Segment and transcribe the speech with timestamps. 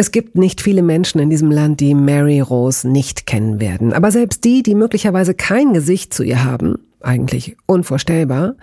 [0.00, 3.92] Es gibt nicht viele Menschen in diesem Land, die Mary Rose nicht kennen werden.
[3.92, 8.54] Aber selbst die, die möglicherweise kein Gesicht zu ihr haben, eigentlich unvorstellbar,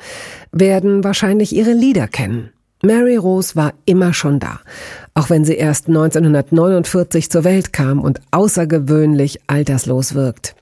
[0.53, 2.52] werden wahrscheinlich ihre Lieder kennen.
[2.84, 4.61] Mary Rose war immer schon da,
[5.13, 10.55] auch wenn sie erst 1949 zur Welt kam und außergewöhnlich alterslos wirkt.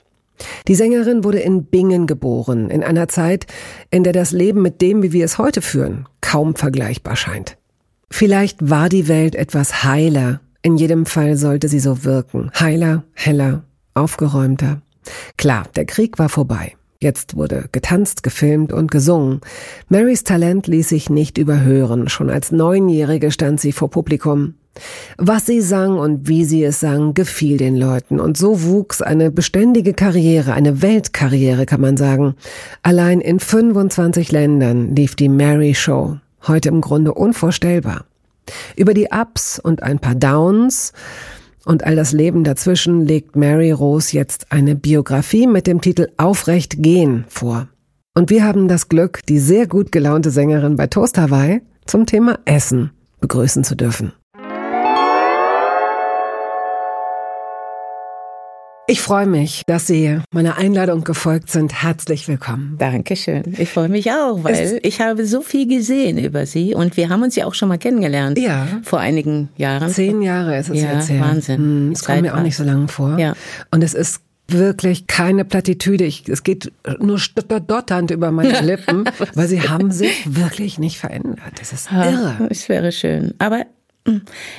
[0.66, 3.46] Die Sängerin wurde in Bingen geboren, in einer Zeit,
[3.92, 7.58] in der das Leben mit dem, wie wir es heute führen, kaum vergleichbar scheint.
[8.10, 12.50] Vielleicht war die Welt etwas heiler in jedem Fall sollte sie so wirken.
[12.58, 14.80] Heiler, heller, aufgeräumter.
[15.36, 16.72] Klar, der Krieg war vorbei.
[17.00, 19.42] Jetzt wurde getanzt, gefilmt und gesungen.
[19.90, 22.08] Marys Talent ließ sich nicht überhören.
[22.08, 24.54] Schon als Neunjährige stand sie vor Publikum.
[25.18, 28.18] Was sie sang und wie sie es sang, gefiel den Leuten.
[28.18, 32.36] Und so wuchs eine beständige Karriere, eine Weltkarriere, kann man sagen.
[32.82, 36.16] Allein in 25 Ländern lief die Mary Show.
[36.46, 38.06] Heute im Grunde unvorstellbar.
[38.76, 40.92] Über die Ups und ein paar Downs
[41.64, 46.82] und all das Leben dazwischen legt Mary Rose jetzt eine Biografie mit dem Titel Aufrecht
[46.82, 47.68] gehen vor.
[48.14, 52.38] Und wir haben das Glück, die sehr gut gelaunte Sängerin bei Toast Hawaii zum Thema
[52.44, 54.12] Essen begrüßen zu dürfen.
[58.86, 61.82] Ich freue mich, dass Sie meiner Einladung gefolgt sind.
[61.82, 62.76] Herzlich willkommen.
[62.78, 63.54] Dankeschön.
[63.56, 67.08] Ich freue mich auch, weil es ich habe so viel gesehen über Sie und wir
[67.08, 68.38] haben uns ja auch schon mal kennengelernt.
[68.38, 68.66] Ja.
[68.82, 69.88] Vor einigen Jahren.
[69.88, 71.22] Zehn Jahre ist es ja, jetzt her.
[71.22, 71.56] Wahnsinn.
[71.56, 73.18] Hm, es kommt mir auch nicht so lange vor.
[73.18, 73.32] Ja.
[73.70, 76.04] Und es ist wirklich keine Plattitüde.
[76.04, 77.18] Ich, es geht nur
[77.66, 81.54] dotternd über meine Lippen, weil sie haben sich wirklich nicht verändert.
[81.58, 82.48] Das ist irre.
[82.50, 83.32] Es wäre schön.
[83.38, 83.64] Aber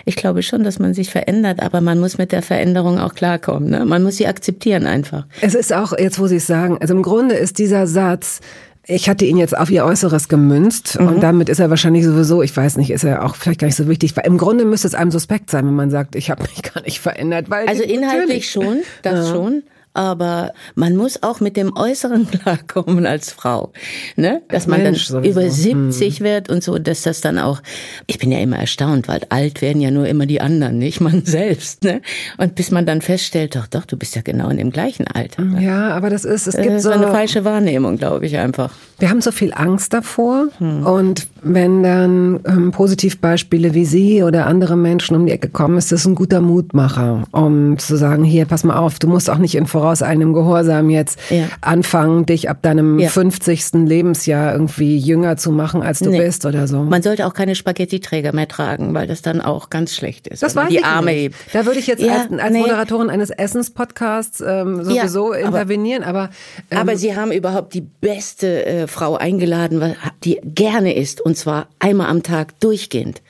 [0.06, 3.70] ich glaube schon, dass man sich verändert, aber man muss mit der Veränderung auch klarkommen.
[3.70, 3.86] Ne?
[3.86, 5.28] Man muss sie akzeptieren einfach.
[5.42, 8.42] Es ist auch, jetzt wo Sie es sagen, also im Grunde ist dieser Satz,
[8.88, 11.08] ich hatte ihn jetzt auf ihr Äußeres gemünzt mhm.
[11.08, 13.76] und damit ist er wahrscheinlich sowieso, ich weiß nicht, ist er auch vielleicht gar nicht
[13.76, 16.44] so wichtig, weil im Grunde müsste es einem suspekt sein, wenn man sagt, ich habe
[16.44, 17.50] mich gar nicht verändert.
[17.50, 19.34] Weil also inhaltlich schon, das ja.
[19.34, 19.64] schon
[19.96, 23.72] aber man muss auch mit dem Äußeren klarkommen als Frau,
[24.16, 24.42] ne?
[24.50, 25.40] Dass man Mensch, dann sowieso.
[25.40, 26.26] über 70 hm.
[26.26, 27.62] wird und so, dass das dann auch.
[28.06, 31.22] Ich bin ja immer erstaunt, weil alt werden ja nur immer die anderen, nicht man
[31.26, 32.02] selbst, ne?
[32.38, 35.44] Und bis man dann feststellt, doch, doch, du bist ja genau in dem gleichen Alter.
[35.60, 38.74] Ja, aber das ist, es gibt das ist so eine falsche Wahrnehmung, glaube ich einfach.
[39.00, 40.86] Wir haben so viel Angst davor hm.
[40.86, 45.92] und wenn dann ähm, Positivbeispiele wie Sie oder andere Menschen um die Ecke kommen, ist
[45.92, 49.56] das ein guter Mutmacher, um zu sagen, hier, pass mal auf, du musst auch nicht
[49.56, 51.48] in voraus einem Gehorsam jetzt ja.
[51.62, 53.10] anfangen, dich ab deinem ja.
[53.10, 53.74] 50.
[53.86, 56.20] Lebensjahr irgendwie jünger zu machen, als du nee.
[56.20, 56.84] bist oder so.
[56.84, 60.44] Man sollte auch keine Spaghetti-Träger mehr tragen, weil das dann auch ganz schlecht ist.
[60.44, 61.36] Das war die Arme hebt.
[61.54, 62.60] Da würde ich jetzt ja, als, als nee.
[62.60, 66.30] Moderatorin eines Essens-Podcasts ähm, sowieso intervenieren, aber
[66.70, 71.68] ähm, aber Sie haben überhaupt die beste äh, Frau eingeladen, die gerne isst und zwar
[71.80, 73.22] einmal am Tag durchgehend.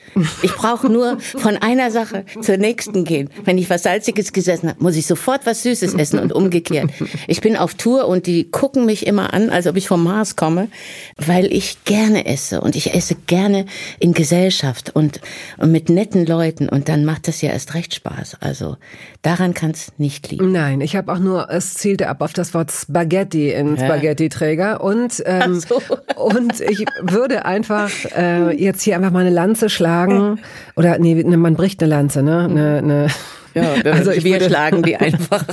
[0.42, 3.30] Ich brauche nur von einer Sache zur nächsten gehen.
[3.44, 6.90] Wenn ich was Salziges gesessen habe, muss ich sofort was Süßes essen und umgekehrt.
[7.26, 10.36] Ich bin auf Tour und die gucken mich immer an, als ob ich vom Mars
[10.36, 10.68] komme,
[11.16, 13.66] weil ich gerne esse und ich esse gerne
[13.98, 15.20] in Gesellschaft und,
[15.58, 18.38] und mit netten Leuten und dann macht das ja erst recht Spaß.
[18.40, 18.76] Also
[19.22, 20.52] daran kann es nicht liegen.
[20.52, 25.22] Nein, ich habe auch nur, es zielte ab auf das Wort Spaghetti in Spaghetti-Träger und
[25.26, 25.82] ähm, so.
[26.16, 30.38] und ich würde einfach äh, jetzt hier einfach mal eine Lanze schlagen
[30.76, 32.44] oder nee, ne, man bricht eine Lanze, ne?
[32.44, 33.08] Eine, eine
[33.56, 35.44] ja, also ich wir würde, schlagen die einfach.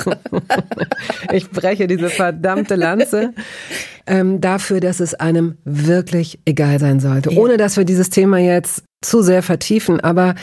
[1.31, 3.33] ich breche diese verdammte Lanze
[4.05, 7.31] ähm, dafür, dass es einem wirklich egal sein sollte.
[7.31, 7.39] Ja.
[7.39, 10.35] Ohne dass wir dieses Thema jetzt zu sehr vertiefen, aber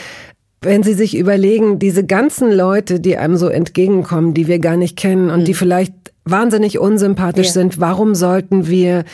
[0.63, 4.95] wenn Sie sich überlegen, diese ganzen Leute, die einem so entgegenkommen, die wir gar nicht
[4.95, 5.45] kennen und mhm.
[5.45, 5.93] die vielleicht
[6.23, 7.53] wahnsinnig unsympathisch ja.
[7.53, 9.05] sind, warum sollten wir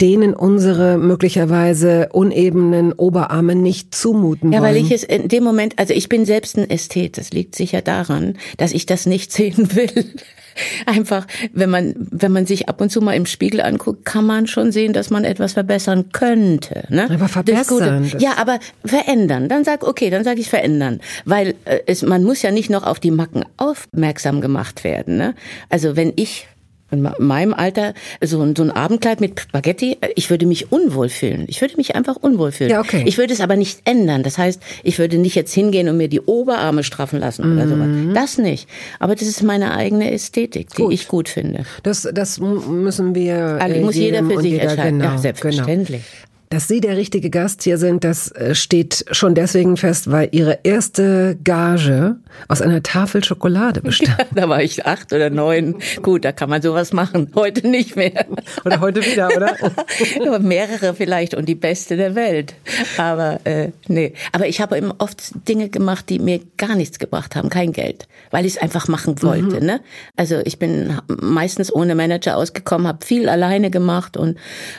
[0.00, 4.74] denen unsere möglicherweise unebenen Oberarme nicht zumuten ja, wollen?
[4.74, 7.54] Ja, weil ich es in dem Moment, also ich bin selbst ein Ästhet, das liegt
[7.54, 10.14] sicher daran, dass ich das nicht sehen will.
[10.86, 14.46] Einfach, wenn man, wenn man sich ab und zu mal im Spiegel anguckt, kann man
[14.46, 16.84] schon sehen, dass man etwas verbessern könnte.
[16.88, 17.08] Ne?
[17.10, 18.10] Aber verbessern.
[18.18, 19.48] Ja, aber verändern.
[19.48, 21.00] Dann sag, okay, dann sage ich verändern.
[21.24, 25.16] Weil äh, es, man muss ja nicht noch auf die Macken aufmerksam gemacht werden.
[25.16, 25.34] Ne?
[25.68, 26.46] Also wenn ich
[26.96, 31.44] In meinem Alter, so, so ein Abendkleid mit Spaghetti, ich würde mich unwohl fühlen.
[31.48, 32.70] Ich würde mich einfach unwohl fühlen.
[32.70, 33.02] Ja, okay.
[33.06, 34.22] Ich würde es aber nicht ändern.
[34.22, 37.88] Das heißt, ich würde nicht jetzt hingehen und mir die Oberarme straffen lassen oder sowas.
[38.14, 38.68] Das nicht.
[38.98, 40.86] Aber das ist meine eigene Ästhetik, die Mhm.
[40.86, 40.94] Gut.
[40.94, 41.64] ich gut finde.
[41.82, 43.58] Das, das müssen wir.
[43.60, 44.98] Also äh, muss jeder für sich jeder, entscheiden.
[45.00, 46.02] Genau, Ja, selbstverständlich.
[46.50, 50.60] Dass Sie der richtige Gast hier sind, das äh, steht schon deswegen fest, weil Ihre
[50.62, 52.16] erste Gage
[52.48, 54.16] aus einer Tafel Schokolade bestand.
[54.34, 55.76] Da war ich acht oder neun.
[56.02, 57.30] Gut, da kann man sowas machen.
[57.34, 58.26] Heute nicht mehr.
[58.64, 59.56] Oder heute wieder, oder?
[60.24, 62.54] Nur mehrere vielleicht und die beste der Welt.
[62.98, 64.12] Aber äh, nee.
[64.32, 68.08] Aber ich habe eben oft Dinge gemacht, die mir gar nichts gebracht haben, kein Geld,
[68.30, 69.64] weil ich es einfach machen wollte.
[69.64, 69.80] Ne?
[70.16, 74.36] Also ich bin meistens ohne Manager ausgekommen, habe viel alleine gemacht und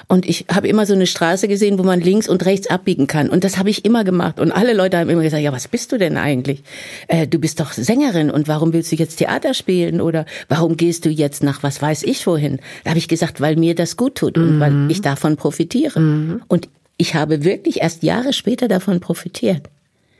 [0.07, 3.29] und ich habe immer so eine Straße gesehen, wo man links und rechts abbiegen kann.
[3.29, 4.39] Und das habe ich immer gemacht.
[4.39, 6.63] Und alle Leute haben immer gesagt, ja, was bist du denn eigentlich?
[7.07, 11.05] Äh, du bist doch Sängerin und warum willst du jetzt Theater spielen oder warum gehst
[11.05, 12.59] du jetzt nach was weiß ich wohin?
[12.83, 15.99] Da habe ich gesagt, weil mir das gut tut und weil ich davon profitiere.
[16.47, 19.69] Und ich habe wirklich erst Jahre später davon profitiert.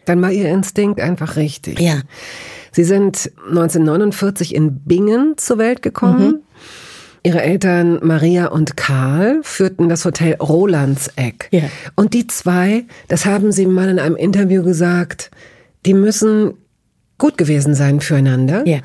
[0.05, 1.79] Dann war Ihr Instinkt einfach richtig.
[1.79, 2.01] Ja.
[2.71, 6.43] Sie sind 1949 in Bingen zur Welt gekommen.
[7.23, 11.49] Ihre Eltern Maria und Karl führten das Hotel Rolandseck.
[11.51, 11.63] Ja.
[11.95, 15.31] Und die zwei, das haben sie mal in einem Interview gesagt,
[15.85, 16.53] die müssen
[17.17, 18.79] gut gewesen sein füreinander, Ja.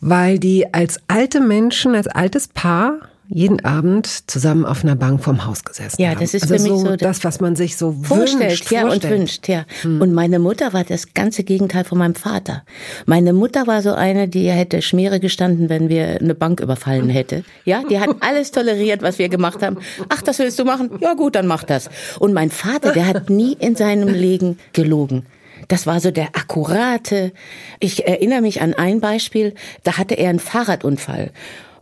[0.00, 5.44] weil die als alte Menschen, als altes Paar jeden Abend zusammen auf einer Bank vorm
[5.46, 6.20] Haus gesessen Ja, haben.
[6.20, 8.80] das ist also für mich so so das, was man sich so vorstellt, wünscht, ja
[8.82, 9.04] vorstellt.
[9.12, 9.64] und wünscht, ja.
[9.84, 12.62] Und meine Mutter war das ganze Gegenteil von meinem Vater.
[13.06, 17.44] Meine Mutter war so eine, die hätte Schmiere gestanden, wenn wir eine Bank überfallen hätte.
[17.64, 19.76] Ja, die hat alles toleriert, was wir gemacht haben.
[20.08, 20.90] Ach, das willst du machen?
[21.00, 21.90] Ja, gut, dann mach das.
[22.18, 25.26] Und mein Vater, der hat nie in seinem Leben gelogen.
[25.66, 27.32] Das war so der akkurate.
[27.80, 31.30] Ich erinnere mich an ein Beispiel, da hatte er einen Fahrradunfall.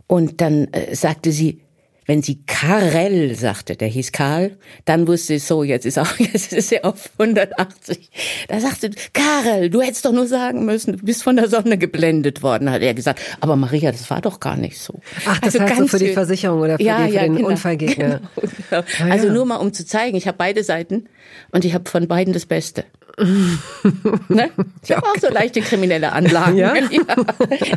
[0.07, 1.61] Und dann äh, sagte sie,
[2.09, 6.53] wenn sie Karel sagte, der hieß Karl, dann wusste ich so, jetzt ist auch, jetzt
[6.53, 8.09] ist er auf 180.
[8.47, 12.43] Da sagte, Karel, du hättest doch nur sagen müssen, du bist von der Sonne geblendet
[12.43, 13.19] worden, hat er gesagt.
[13.41, 15.01] Aber Maria, das war doch gar nicht so.
[15.25, 16.13] Ach, das heißt so für die.
[16.13, 18.21] Versicherung oder für die- für den Unfallgegner.
[18.69, 19.11] Genau, genau.
[19.13, 19.33] Also ja.
[19.33, 21.07] nur mal um zu zeigen, ich habe beide Seiten
[21.51, 22.83] und ich habe von beiden das Beste.
[24.29, 24.49] ne?
[24.83, 26.57] Ich habe auch so leichte kriminelle Anlagen.
[26.57, 26.73] Ja?
[26.75, 26.89] ja.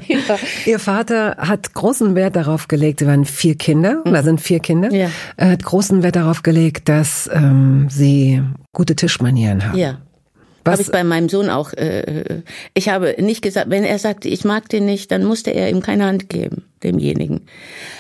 [0.07, 0.39] ja.
[0.67, 4.89] Ihr Vater hat großen Wert darauf gelegt, sie waren vier Kinder, da sind vier Kinder,
[4.89, 4.95] Mhm.
[4.95, 5.11] Ja.
[5.37, 8.43] er hat großen Wert darauf gelegt, dass ähm, sie
[8.73, 9.79] gute Tischmanieren haben.
[9.79, 9.99] Ja.
[10.65, 11.73] Was- Habe ich bei meinem Sohn auch.
[11.73, 12.43] Äh,
[12.75, 15.81] ich habe nicht gesagt, wenn er sagt, ich mag den nicht, dann musste er ihm
[15.81, 17.43] keine Hand geben, demjenigen.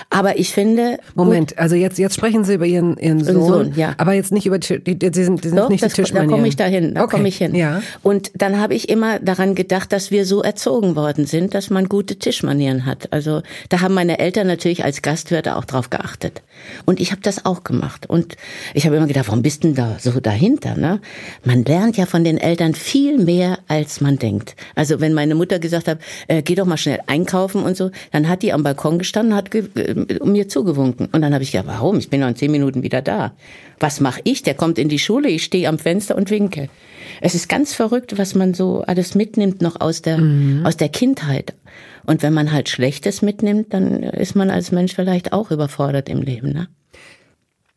[0.09, 0.99] Aber ich finde.
[1.15, 3.95] Moment, also jetzt, jetzt sprechen Sie über Ihren, Ihren Sohn, Sohn, ja.
[3.99, 6.05] aber jetzt nicht über, die, die, die sind, die sind Doch, nicht das, die da
[6.05, 6.31] Tischmanieren.
[6.31, 7.17] komme ich dahin, da okay.
[7.17, 7.55] komme ich hin.
[7.55, 7.83] Ja.
[8.03, 11.89] Und dann habe ich immer daran gedacht, dass wir so erzogen worden sind, dass man
[11.89, 13.13] gute Tischmanieren hat.
[13.13, 16.43] Also da haben meine Eltern natürlich als Gastwirte auch drauf geachtet.
[16.85, 18.09] Und ich habe das auch gemacht.
[18.09, 18.37] Und
[18.75, 20.77] ich habe immer gedacht, warum bist denn da so dahinter?
[20.77, 21.01] Ne?
[21.45, 24.57] Man lernt ja von den Eltern viel mehr, als man denkt.
[24.75, 25.99] Also wenn meine Mutter gesagt hat,
[26.29, 29.55] äh, geh doch mal schnell einkaufen und so, dann hat die am Balkon gestanden, hat
[29.55, 29.95] äh,
[30.25, 31.09] mir zugewunken.
[31.13, 31.99] Und dann habe ich gedacht, warum?
[31.99, 33.33] Ich bin noch in zehn Minuten wieder da.
[33.79, 34.43] Was mache ich?
[34.43, 36.69] Der kommt in die Schule, ich stehe am Fenster und winke.
[37.21, 40.21] Es ist ganz verrückt, was man so alles mitnimmt noch aus der,
[40.65, 41.55] aus der Kindheit.
[42.07, 46.23] Und wenn man halt Schlechtes mitnimmt, dann ist man als Mensch vielleicht auch überfordert im
[46.23, 46.53] Leben.
[46.53, 46.69] Ne?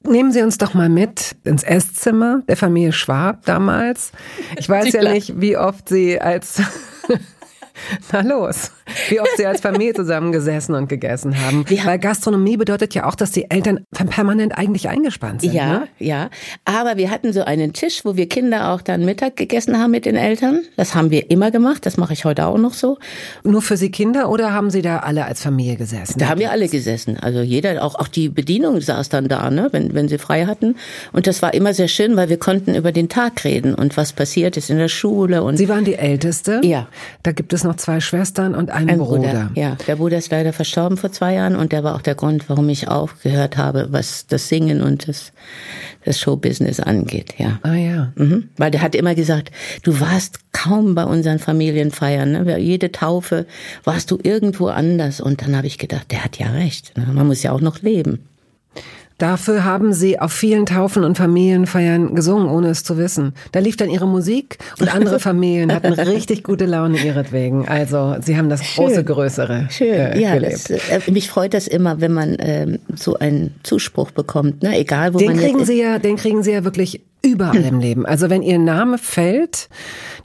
[0.06, 4.12] Nehmen Sie uns doch mal mit ins Esszimmer der Familie Schwab damals.
[4.58, 6.62] Ich weiß ja nicht, wie oft Sie als
[8.12, 8.72] Na los.
[9.10, 11.66] Wie oft sie als Familie zusammengesessen und gegessen haben.
[11.66, 15.54] Haben- Weil Gastronomie bedeutet ja auch, dass die Eltern permanent eigentlich eingespannt sind.
[15.54, 15.88] Ja, Ne?
[16.00, 16.30] ja.
[16.66, 20.06] Aber wir hatten so einen Tisch, wo wir Kinder auch dann Mittag gegessen haben mit
[20.06, 20.62] den Eltern.
[20.78, 21.86] Das haben wir immer gemacht.
[21.86, 22.98] Das mache ich heute auch noch so.
[23.44, 26.20] Nur für Sie Kinder oder haben Sie da alle als Familie gesessen?
[26.20, 27.18] Da haben wir alle gesessen.
[27.20, 30.76] Also jeder, auch, auch die Bedienung saß dann da, ne, wenn, wenn sie frei hatten.
[31.12, 34.14] Und das war immer sehr schön, weil wir konnten über den Tag reden und was
[34.14, 36.62] passiert ist in der Schule und Sie waren die Älteste?
[36.64, 36.88] Ja.
[37.24, 39.22] Da gibt es noch zwei Schwestern und einen ein Bruder.
[39.22, 39.52] Bruder.
[39.56, 42.50] Ja, der Bruder ist leider verstorben vor zwei Jahren und der war auch der Grund,
[42.50, 45.32] warum ich aufgehört habe, was das Singen und das,
[46.06, 47.60] das Showbusiness angeht, ja.
[47.64, 48.12] Ah ja.
[48.16, 48.50] Mhm.
[48.58, 49.52] Weil der hat immer gesagt,
[49.84, 52.32] du warst kaum bei unseren Familienfeiern.
[52.32, 52.60] Ne?
[52.60, 53.46] Jede Taufe
[53.84, 55.20] warst du irgendwo anders.
[55.20, 56.98] Und dann habe ich gedacht, der hat ja recht.
[56.98, 57.08] Ne?
[57.12, 58.20] Man muss ja auch noch leben.
[59.18, 63.34] Dafür haben Sie auf vielen Taufen und Familienfeiern gesungen, ohne es zu wissen.
[63.52, 67.68] Da lief dann Ihre Musik und andere Familien hatten richtig gute Laune ihretwegen.
[67.68, 69.06] Also Sie haben das große, Schön.
[69.06, 70.34] größere Schön, äh, ja.
[70.34, 70.70] gelebt.
[70.70, 74.78] Das, äh, mich freut das immer, wenn man ähm, so einen Zuspruch bekommt, ne?
[74.78, 77.80] egal wo Den man kriegen jetzt Sie ja, den kriegen Sie ja wirklich überall im
[77.80, 78.06] Leben.
[78.06, 79.70] Also wenn Ihr Name fällt,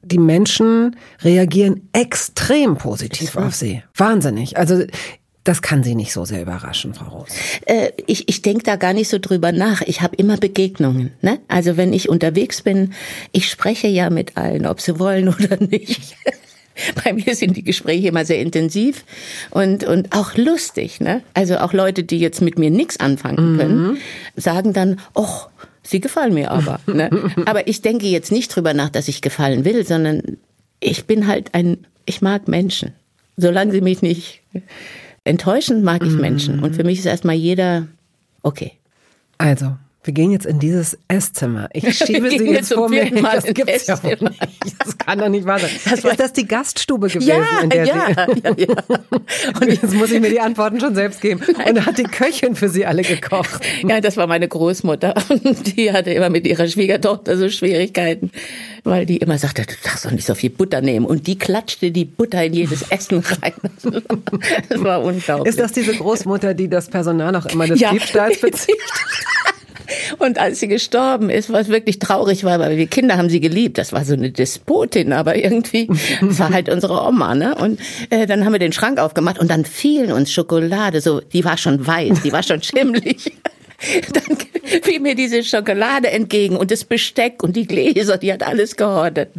[0.03, 3.81] die Menschen reagieren extrem positiv auf Sie.
[3.95, 4.57] Wahnsinnig.
[4.57, 4.83] Also
[5.43, 7.29] Das kann Sie nicht so sehr überraschen, Frau Roos.
[7.65, 9.81] Äh, ich ich denke da gar nicht so drüber nach.
[9.81, 11.11] Ich habe immer Begegnungen.
[11.21, 11.39] Ne?
[11.47, 12.93] Also wenn ich unterwegs bin,
[13.31, 16.15] ich spreche ja mit allen, ob sie wollen oder nicht.
[17.03, 19.03] Bei mir sind die Gespräche immer sehr intensiv
[19.49, 21.01] und, und auch lustig.
[21.01, 21.21] Ne?
[21.33, 23.97] Also auch Leute, die jetzt mit mir nichts anfangen können, mhm.
[24.35, 25.27] sagen dann, oh,
[25.83, 26.79] sie gefallen mir aber.
[26.87, 27.09] Ne?
[27.45, 30.37] Aber ich denke jetzt nicht drüber nach, dass ich gefallen will, sondern
[30.79, 32.93] ich bin halt ein, ich mag Menschen.
[33.37, 34.41] Solange sie mich nicht
[35.23, 36.21] enttäuschen, mag ich mhm.
[36.21, 36.59] Menschen.
[36.59, 37.87] Und für mich ist erstmal jeder
[38.43, 38.73] okay.
[39.37, 41.67] Also, wir gehen jetzt in dieses Esszimmer.
[41.73, 43.21] Ich schiebe Sie jetzt vor mir hin.
[43.21, 44.23] Das gibt's ja nicht.
[44.79, 45.71] Das kann doch nicht wahr sein.
[45.83, 47.27] Das ist das die Gaststube gewesen?
[47.27, 48.75] Ja, in der ja, Sie ja, ja.
[49.61, 51.41] Und jetzt muss ich mir die Antworten schon selbst geben.
[51.43, 53.61] Und hat die Köchin für Sie alle gekocht.
[53.87, 55.15] Ja, das war meine Großmutter.
[55.29, 58.31] Und die hatte immer mit ihrer Schwiegertochter so Schwierigkeiten,
[58.85, 61.05] weil die immer sagte, du darfst doch nicht so viel Butter nehmen.
[61.05, 63.53] Und die klatschte die Butter in jedes Essen rein.
[64.69, 65.49] Das war unglaublich.
[65.49, 67.91] Ist das diese Großmutter, die das Personal auch immer des ja.
[67.91, 68.77] Diebstahls bezieht?
[70.17, 73.77] Und als sie gestorben ist, was wirklich traurig war, weil wir Kinder haben sie geliebt.
[73.77, 75.87] Das war so eine Despotin, aber irgendwie,
[76.21, 77.55] war halt unsere Oma, ne?
[77.55, 77.79] Und
[78.09, 81.57] äh, dann haben wir den Schrank aufgemacht und dann fielen uns Schokolade, so, die war
[81.57, 83.33] schon weiß, die war schon schimmlig.
[84.13, 88.75] Dann fiel mir diese Schokolade entgegen und das Besteck und die Gläser, die hat alles
[88.75, 89.29] gehortet.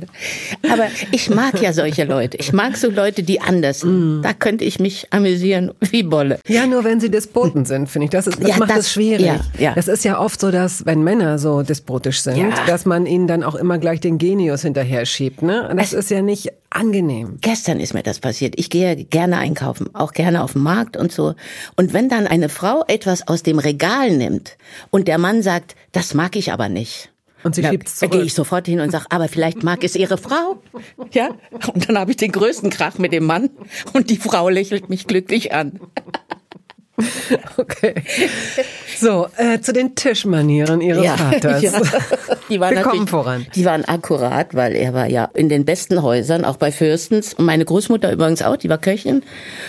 [0.70, 2.36] Aber ich mag ja solche Leute.
[2.38, 4.20] Ich mag so Leute, die anders sind.
[4.20, 4.22] Mm.
[4.22, 6.38] Da könnte ich mich amüsieren wie Bolle.
[6.48, 8.10] Ja, nur wenn sie Despoten sind, finde ich.
[8.10, 9.26] Das, ist, das ja, macht es schwierig.
[9.26, 9.72] Ja, ja.
[9.76, 12.50] Es ist ja oft so, dass wenn Männer so despotisch sind, ja.
[12.66, 15.42] dass man ihnen dann auch immer gleich den Genius hinterher schiebt.
[15.42, 15.70] Ne?
[15.76, 17.38] Das es ist ja nicht angenehm.
[17.40, 18.54] Gestern ist mir das passiert.
[18.56, 21.34] Ich gehe gerne einkaufen, auch gerne auf den Markt und so.
[21.76, 24.56] Und wenn dann eine Frau etwas aus dem Regal nimmt
[24.90, 27.10] und der Mann sagt, das mag ich aber nicht.
[27.42, 30.18] Und sie schiebt Da gehe ich sofort hin und sage, aber vielleicht mag es ihre
[30.18, 30.62] Frau.
[31.12, 31.30] Ja?
[31.72, 33.50] Und dann habe ich den größten Krach mit dem Mann
[33.92, 35.80] und die Frau lächelt mich glücklich an.
[37.56, 37.94] Okay.
[38.98, 41.62] So, äh, zu den Tischmanieren Ihres ja, Vaters.
[41.62, 41.72] Ja.
[42.48, 43.46] Die waren Wir kommen voran.
[43.54, 47.34] Die waren akkurat, weil er war ja in den besten Häusern, auch bei Fürstens.
[47.34, 49.22] Und meine Großmutter übrigens auch, die war Köchin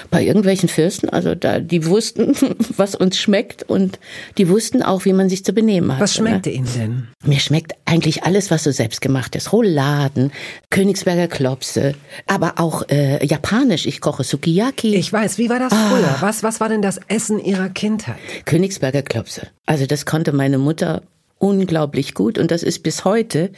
[0.09, 1.09] bei irgendwelchen Fürsten.
[1.09, 2.35] Also da, die wussten,
[2.77, 3.99] was uns schmeckt und
[4.37, 6.01] die wussten auch, wie man sich zu benehmen hat.
[6.01, 6.55] Was schmeckte ne?
[6.55, 7.07] Ihnen denn?
[7.23, 9.53] Mir schmeckt eigentlich alles, was so selbst gemacht ist.
[9.53, 10.31] Rouladen,
[10.69, 11.93] Königsberger Klopse,
[12.27, 13.85] aber auch äh, japanisch.
[13.85, 14.95] Ich koche Sukiyaki.
[14.95, 15.89] Ich weiß, wie war das ah.
[15.89, 16.15] früher?
[16.19, 17.20] Was, was war denn das Essen?
[17.21, 18.17] Essen Ihrer Kindheit?
[18.45, 19.49] Königsberger Klopse.
[19.67, 21.03] Also das konnte meine Mutter
[21.37, 23.51] unglaublich gut und das ist bis heute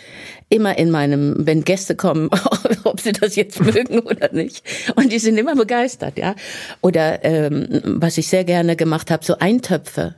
[0.49, 2.29] immer in meinem, wenn Gäste kommen,
[2.83, 4.65] ob sie das jetzt mögen oder nicht.
[4.95, 6.35] Und die sind immer begeistert, ja.
[6.81, 10.15] Oder ähm, was ich sehr gerne gemacht habe, so Eintöpfe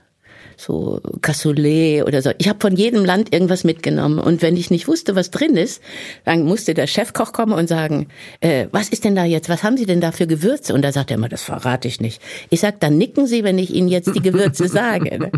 [0.57, 2.31] so Cassoulet oder so.
[2.37, 4.19] Ich habe von jedem Land irgendwas mitgenommen.
[4.19, 5.81] Und wenn ich nicht wusste, was drin ist,
[6.23, 8.07] dann musste der Chefkoch kommen und sagen,
[8.39, 10.73] äh, was ist denn da jetzt, was haben Sie denn da für Gewürze?
[10.73, 12.21] Und da sagt er immer, das verrate ich nicht.
[12.49, 15.17] Ich sag, dann nicken Sie, wenn ich Ihnen jetzt die Gewürze sage.
[15.19, 15.31] Ne?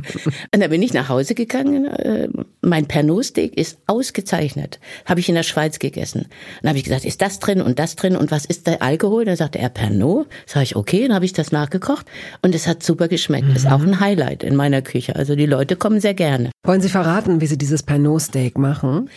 [0.54, 1.86] Und da bin ich nach Hause gegangen.
[1.86, 2.28] Äh,
[2.62, 4.80] mein Pernod-Steak ist ausgezeichnet.
[5.06, 6.28] Habe ich in der Schweiz gegessen.
[6.62, 9.26] Dann habe ich gesagt, ist das drin und das drin und was ist der Alkohol?
[9.26, 10.28] Dann sagte er Pernod.
[10.46, 12.06] Sag ich, okay, dann habe ich das nachgekocht
[12.42, 13.48] und es hat super geschmeckt.
[13.48, 13.56] Mhm.
[13.56, 15.07] Ist auch ein Highlight in meiner Küche.
[15.08, 15.16] Küche.
[15.16, 16.52] Also die Leute kommen sehr gerne.
[16.64, 19.10] Wollen Sie verraten, wie Sie dieses Pernod-Steak machen?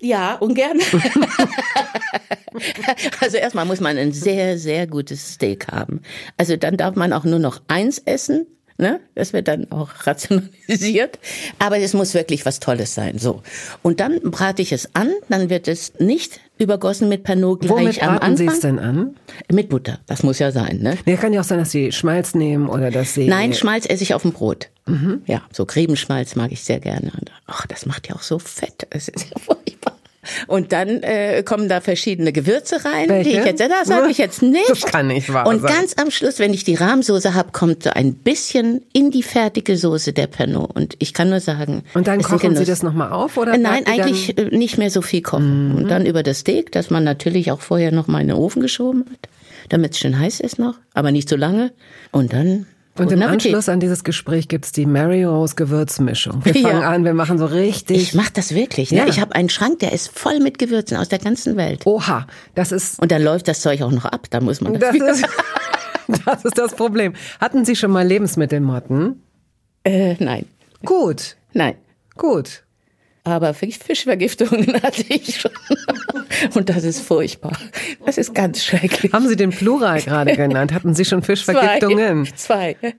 [0.00, 0.78] Ja, ungern.
[3.20, 6.00] also erstmal muss man ein sehr, sehr gutes Steak haben.
[6.36, 8.46] Also dann darf man auch nur noch eins essen.
[8.78, 9.00] Ne?
[9.14, 11.18] Das wird dann auch rationalisiert.
[11.58, 13.18] Aber es muss wirklich was Tolles sein.
[13.18, 13.42] So.
[13.82, 18.02] Und dann brate ich es an, dann wird es nicht übergossen mit Pernod gleich Womit
[18.02, 18.36] am Anfang.
[18.36, 19.16] Sie es denn an?
[19.50, 19.98] Mit Butter.
[20.06, 20.96] Das muss ja sein, ne?
[21.06, 23.26] Ja, kann ja auch sein, dass Sie Schmalz nehmen oder dass Sie.
[23.26, 24.68] Nein, Schmalz esse ich auf dem Brot.
[24.86, 25.22] Mhm.
[25.26, 27.12] Ja, so Griebenschmalz mag ich sehr gerne.
[27.46, 28.86] Ach, das macht ja auch so fett.
[28.90, 29.91] Das ist ja furchtbar.
[30.46, 33.30] Und dann äh, kommen da verschiedene Gewürze rein, Welche?
[33.30, 34.68] die ich jetzt, das sage ich jetzt nicht.
[34.68, 35.72] Das kann nicht wahr Und sein.
[35.72, 39.76] ganz am Schluss, wenn ich die Rahmsoße habe, kommt so ein bisschen in die fertige
[39.76, 40.76] Soße der Pernod.
[40.76, 41.82] Und ich kann nur sagen.
[41.94, 43.54] Und dann kochen Sie das nochmal auf oder?
[43.54, 44.38] Äh, nein, eigentlich?
[44.38, 45.70] Äh, nicht mehr so viel kochen.
[45.70, 45.76] Mhm.
[45.76, 48.62] Und dann über das Steak, das man natürlich auch vorher noch mal in den Ofen
[48.62, 49.28] geschoben hat,
[49.70, 51.72] damit es schön heiß ist noch, aber nicht so lange.
[52.12, 52.66] Und dann
[52.98, 56.44] und im Anschluss an dieses Gespräch gibt's die Mary Rose Gewürzmischung.
[56.44, 56.90] Wir fangen ja.
[56.90, 57.96] an, wir machen so richtig.
[57.96, 58.90] Ich mach das wirklich.
[58.90, 58.98] Ne?
[58.98, 59.06] Ja.
[59.06, 61.86] Ich habe einen Schrank, der ist voll mit Gewürzen aus der ganzen Welt.
[61.86, 63.00] Oha, das ist.
[63.00, 64.26] Und dann läuft das Zeug auch noch ab.
[64.28, 64.96] Da muss man das.
[64.96, 65.28] Das, ist,
[66.26, 67.14] das ist das Problem.
[67.40, 69.22] Hatten Sie schon mal Lebensmittelmotten?
[69.84, 70.44] Äh, nein.
[70.84, 71.36] Gut.
[71.54, 71.76] Nein.
[72.16, 72.62] Gut.
[73.24, 75.52] Aber Fischvergiftungen hatte ich schon.
[76.54, 77.52] Und das ist furchtbar.
[78.04, 79.12] Das ist ganz schrecklich.
[79.12, 80.72] Haben Sie den Plural gerade genannt?
[80.72, 82.26] Hatten Sie schon Fischvergiftungen?
[82.36, 82.76] Zwei.
[82.80, 82.94] zwei.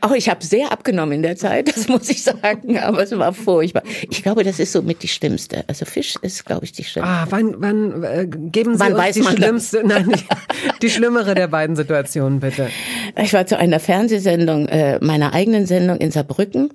[0.00, 3.32] Auch ich habe sehr abgenommen in der Zeit, das muss ich sagen, aber es war
[3.32, 3.82] furchtbar.
[4.10, 5.64] Ich glaube, das ist somit die schlimmste.
[5.66, 7.12] Also Fisch ist, glaube ich, die schlimmste.
[7.12, 9.86] Ah, wann, wann äh, geben Sie wann uns die schlimmste, das?
[10.06, 12.68] nein, die, die schlimmere der beiden Situationen, bitte.
[13.20, 16.70] Ich war zu einer Fernsehsendung, äh, meiner eigenen Sendung in Saarbrücken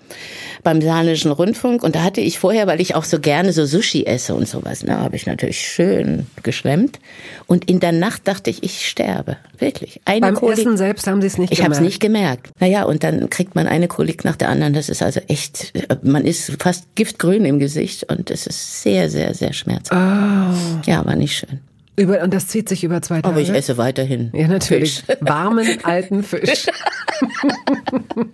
[0.64, 4.06] beim Saarländischen Rundfunk und da hatte ich vorher, weil ich auch so gerne so Sushi
[4.06, 5.99] esse und sowas, ne, habe ich natürlich schön
[6.44, 7.00] geschwemmt
[7.48, 10.02] und in der Nacht dachte ich, ich sterbe, wirklich.
[10.06, 11.74] Eine beim Kolik, Essen selbst haben Sie es nicht ich gemerkt?
[11.74, 12.50] Ich habe es nicht gemerkt.
[12.60, 16.26] Naja, und dann kriegt man eine Kolik nach der anderen, das ist also echt, man
[16.26, 19.92] ist fast giftgrün im Gesicht und es ist sehr, sehr, sehr schmerzhaft.
[20.00, 20.90] Oh.
[20.90, 21.60] Ja, war nicht schön.
[22.00, 23.28] Über, und das zieht sich über zwei Tage.
[23.28, 24.32] Aber ich esse weiterhin.
[24.34, 25.02] Ja, natürlich.
[25.02, 25.18] Fisch.
[25.22, 26.68] Warmen, alten Fisch.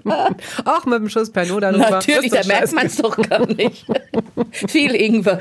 [0.66, 3.88] Auch mit dem Schuss Pernod Natürlich, da merkt man es doch gar nicht.
[4.68, 5.40] Viel Ingwer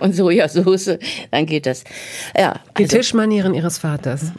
[0.00, 0.98] und Sojasauce,
[1.30, 1.84] dann geht das.
[2.36, 2.96] Ja, Die also.
[2.96, 4.32] Tischmanieren Ihres Vaters.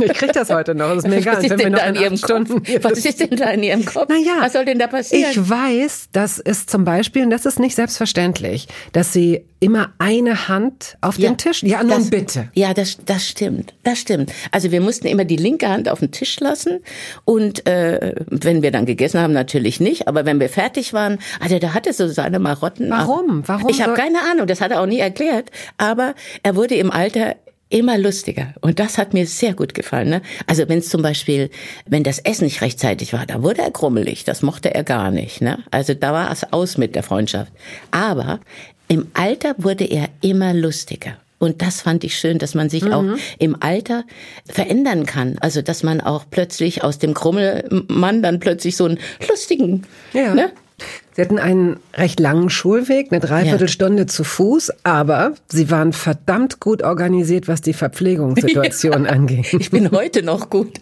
[0.00, 1.36] Ich krieg das heute noch, ist mir egal.
[1.36, 4.08] Was ist, denn da in Ihrem Stunden Was ist denn da in Ihrem Kopf?
[4.08, 5.30] Naja, Was soll denn da passieren?
[5.30, 10.48] Ich weiß, dass es zum Beispiel, und das ist nicht selbstverständlich, dass Sie immer eine
[10.48, 11.62] Hand auf ja, den Tisch.
[11.62, 12.48] Ja, nun das, bitte.
[12.52, 13.74] Ja, das, das stimmt.
[13.84, 14.32] Das stimmt.
[14.50, 16.80] Also wir mussten immer die linke Hand auf den Tisch lassen
[17.24, 20.08] und äh, wenn wir dann gegessen haben, natürlich nicht.
[20.08, 22.90] Aber wenn wir fertig waren, also da hatte so seine Marotten.
[22.90, 23.46] Warum?
[23.46, 23.68] Warum?
[23.68, 24.48] Ich habe keine Ahnung.
[24.48, 25.50] Das hat er auch nie erklärt.
[25.78, 27.36] Aber er wurde im Alter
[27.72, 28.52] immer lustiger.
[28.60, 30.10] Und das hat mir sehr gut gefallen.
[30.10, 30.22] Ne?
[30.46, 31.50] Also wenn es zum Beispiel,
[31.86, 34.24] wenn das Essen nicht rechtzeitig war, da wurde er krummelig.
[34.24, 35.40] Das mochte er gar nicht.
[35.40, 35.58] Ne?
[35.70, 37.50] Also da war es aus mit der Freundschaft.
[37.90, 38.40] Aber
[38.92, 41.16] im Alter wurde er immer lustiger.
[41.38, 42.92] Und das fand ich schön, dass man sich mhm.
[42.92, 43.04] auch
[43.38, 44.04] im Alter
[44.46, 45.38] verändern kann.
[45.40, 50.34] Also, dass man auch plötzlich aus dem Krummelmann dann plötzlich so einen lustigen, ja.
[50.34, 50.52] ne?
[51.14, 54.06] Sie hatten einen recht langen Schulweg, eine Dreiviertelstunde ja.
[54.06, 59.10] zu Fuß, aber Sie waren verdammt gut organisiert, was die Verpflegungssituation ja.
[59.10, 59.52] angeht.
[59.52, 60.80] Ich bin heute noch gut.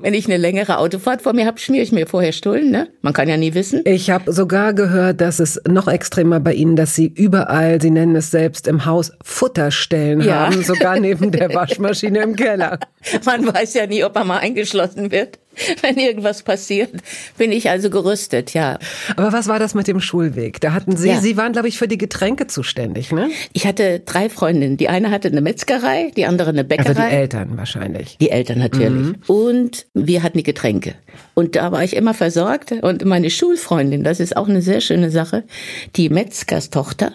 [0.00, 2.70] Wenn ich eine längere Autofahrt vor mir habe, schmiere ich mir vorher Stullen.
[2.70, 2.88] Ne?
[3.02, 3.82] Man kann ja nie wissen.
[3.84, 8.14] Ich habe sogar gehört, dass es noch extremer bei Ihnen, dass Sie überall, Sie nennen
[8.14, 10.46] es selbst im Haus, Futterstellen ja.
[10.46, 12.78] haben, sogar neben der Waschmaschine im Keller.
[13.24, 15.40] Man weiß ja nie, ob man mal eingeschlossen wird.
[15.82, 16.90] wenn irgendwas passiert,
[17.38, 18.78] bin ich also gerüstet, ja.
[19.16, 20.60] Aber was war das mit dem Schulweg?
[20.60, 21.20] Da hatten Sie, ja.
[21.20, 23.30] Sie waren, glaube ich, für die Getränke zuständig, ne?
[23.52, 24.76] Ich hatte drei Freundinnen.
[24.76, 26.88] Die eine hatte eine Metzgerei, die andere eine Bäckerei.
[26.88, 28.16] Also die Eltern wahrscheinlich.
[28.18, 29.06] Die Eltern natürlich.
[29.06, 29.16] Mhm.
[29.26, 30.94] Und wir hatten die Getränke.
[31.34, 32.72] Und da war ich immer versorgt.
[32.72, 35.44] Und meine Schulfreundin, das ist auch eine sehr schöne Sache,
[35.96, 37.12] die Metzgerstochter,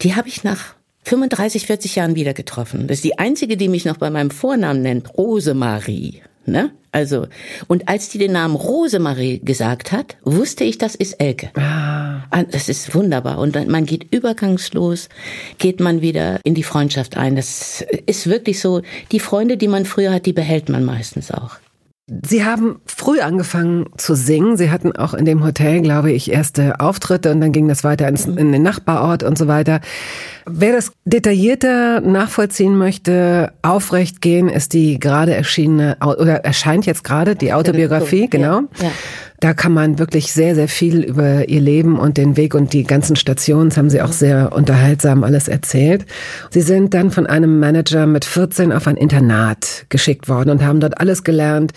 [0.00, 2.86] die habe ich nach 35, 40 Jahren wieder getroffen.
[2.86, 6.22] Das ist die einzige, die mich noch bei meinem Vornamen nennt, Rosemarie.
[6.44, 6.72] Ne?
[6.90, 7.26] Also,
[7.68, 11.50] und als die den Namen Rosemarie gesagt hat, wusste ich, das ist Elke.
[11.54, 12.24] Ah.
[12.30, 12.42] ah.
[12.50, 13.38] Das ist wunderbar.
[13.38, 15.08] Und dann, man geht übergangslos,
[15.58, 17.34] geht man wieder in die Freundschaft ein.
[17.34, 21.56] Das ist wirklich so, die Freunde, die man früher hat, die behält man meistens auch.
[22.08, 24.56] Sie haben früh angefangen zu singen.
[24.56, 28.08] Sie hatten auch in dem Hotel, glaube ich, erste Auftritte und dann ging das weiter
[28.08, 29.80] ins, in den Nachbarort und so weiter.
[30.44, 37.36] Wer das detaillierter nachvollziehen möchte, aufrecht gehen, ist die gerade erschienene, oder erscheint jetzt gerade
[37.36, 38.62] die Autobiografie, genau.
[38.78, 38.90] Ja, ja.
[39.42, 42.84] Da kann man wirklich sehr, sehr viel über ihr Leben und den Weg und die
[42.84, 46.06] ganzen Stationen, das haben sie auch sehr unterhaltsam alles erzählt.
[46.50, 50.78] Sie sind dann von einem Manager mit 14 auf ein Internat geschickt worden und haben
[50.78, 51.72] dort alles gelernt,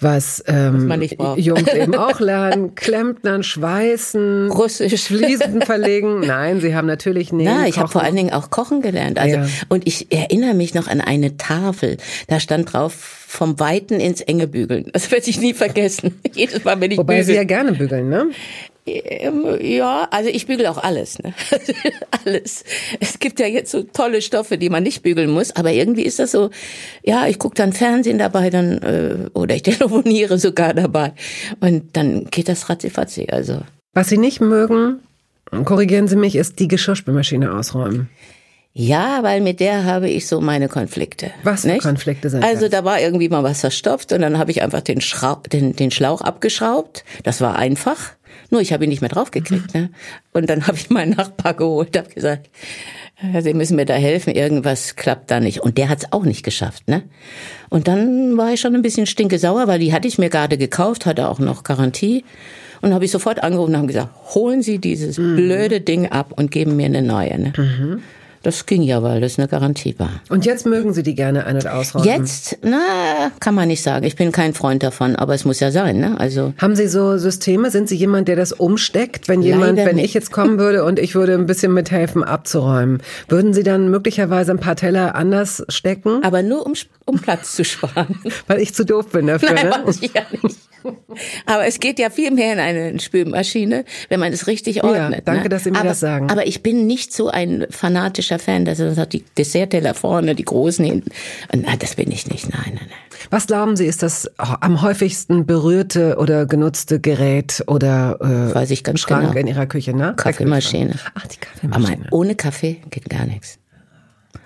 [0.00, 6.20] was, ähm, was Jungs eben auch lernen, Klempnern, Schweißen, Russisch, Fliesen verlegen.
[6.26, 7.46] Nein, sie haben natürlich nicht.
[7.46, 9.18] Na, ich habe vor allen Dingen auch Kochen gelernt.
[9.18, 9.46] Also ja.
[9.68, 11.96] und ich erinnere mich noch an eine Tafel.
[12.28, 14.90] Da stand drauf vom Weiten ins Enge bügeln.
[14.92, 16.20] Das werde ich nie vergessen.
[16.34, 17.26] Jedes Mal, wenn ich Wobei bügel.
[17.26, 18.30] Sie ja gerne bügeln, ne?
[18.86, 21.32] Ähm, ja, also ich bügel auch alles, ne?
[22.24, 22.64] alles.
[23.00, 26.18] Es gibt ja jetzt so tolle Stoffe, die man nicht bügeln muss, aber irgendwie ist
[26.18, 26.50] das so,
[27.02, 31.12] ja, ich gucke dann Fernsehen dabei, dann äh, oder ich telefoniere sogar dabei
[31.60, 33.60] und dann geht das ratzifatzi, also.
[33.94, 35.00] Was Sie nicht mögen,
[35.64, 38.10] korrigieren Sie mich, ist die Geschirrspülmaschine ausräumen.
[38.76, 41.30] Ja, weil mit der habe ich so meine Konflikte.
[41.44, 44.62] Was für Konflikte sind Also da war irgendwie mal was verstopft und dann habe ich
[44.62, 47.04] einfach den, Schrau den, den Schlauch abgeschraubt.
[47.22, 47.98] Das war einfach.
[48.50, 49.74] Nur ich habe ihn nicht mehr draufgekriegt.
[49.74, 49.90] Ne?
[50.32, 52.50] Und dann habe ich meinen Nachbar geholt, habe gesagt,
[53.40, 55.60] Sie müssen mir da helfen, irgendwas klappt da nicht.
[55.60, 56.88] Und der hat es auch nicht geschafft.
[56.88, 57.04] Ne?
[57.70, 61.06] Und dann war ich schon ein bisschen stinkesauer, weil die hatte ich mir gerade gekauft,
[61.06, 62.24] hatte auch noch Garantie.
[62.80, 65.36] Und habe ich sofort angerufen und haben gesagt, holen Sie dieses mhm.
[65.36, 67.38] blöde Ding ab und geben mir eine neue.
[67.38, 67.52] Ne?
[67.56, 68.02] Mhm.
[68.44, 70.20] Das ging ja, weil das eine Garantie war.
[70.28, 72.06] Und jetzt mögen Sie die gerne ein- und ausräumen?
[72.06, 74.04] Jetzt, na, kann man nicht sagen.
[74.04, 76.20] Ich bin kein Freund davon, aber es muss ja sein, ne?
[76.20, 76.52] Also.
[76.58, 77.70] Haben Sie so Systeme?
[77.70, 79.28] Sind Sie jemand, der das umsteckt?
[79.28, 80.04] Wenn jemand, wenn nicht.
[80.04, 84.52] ich jetzt kommen würde und ich würde ein bisschen mithelfen abzuräumen, würden Sie dann möglicherweise
[84.52, 86.22] ein paar Teller anders stecken?
[86.22, 86.74] Aber nur um,
[87.06, 88.20] um Platz zu sparen.
[88.46, 89.80] Weil ich zu doof bin dafür, Nein, ne?
[89.86, 90.58] weiß ich ja nicht.
[91.46, 95.26] Aber es geht ja viel mehr in eine Spülmaschine, wenn man es richtig ordnet.
[95.26, 95.48] danke, ne?
[95.48, 96.30] dass Sie mir aber, das sagen.
[96.30, 100.44] Aber ich bin nicht so ein fanatischer Fan, dass er sagt, die Dessertteller vorne, die
[100.44, 101.10] großen hinten.
[101.52, 102.50] Nein, das bin ich nicht.
[102.50, 102.98] Nein, nein, nein.
[103.30, 108.84] Was glauben Sie, ist das am häufigsten berührte oder genutzte Gerät oder äh, Weiß ich
[108.84, 109.40] ganz Schrank genau.
[109.40, 110.14] in Ihrer Küche, ne?
[110.16, 110.94] Kaffeemaschine.
[111.14, 111.98] Ach, die Aber Kaffeemaschine.
[112.02, 113.58] mein, ohne Kaffee geht gar nichts.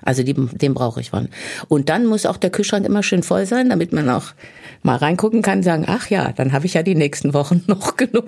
[0.02, 1.28] Also die, den brauche ich wann.
[1.68, 4.32] Und dann muss auch der Kühlschrank immer schön voll sein, damit man auch
[4.82, 8.26] mal reingucken kann, sagen, ach ja, dann habe ich ja die nächsten Wochen noch genug.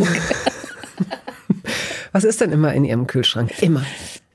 [2.12, 3.62] Was ist denn immer in Ihrem Kühlschrank?
[3.62, 3.84] Immer.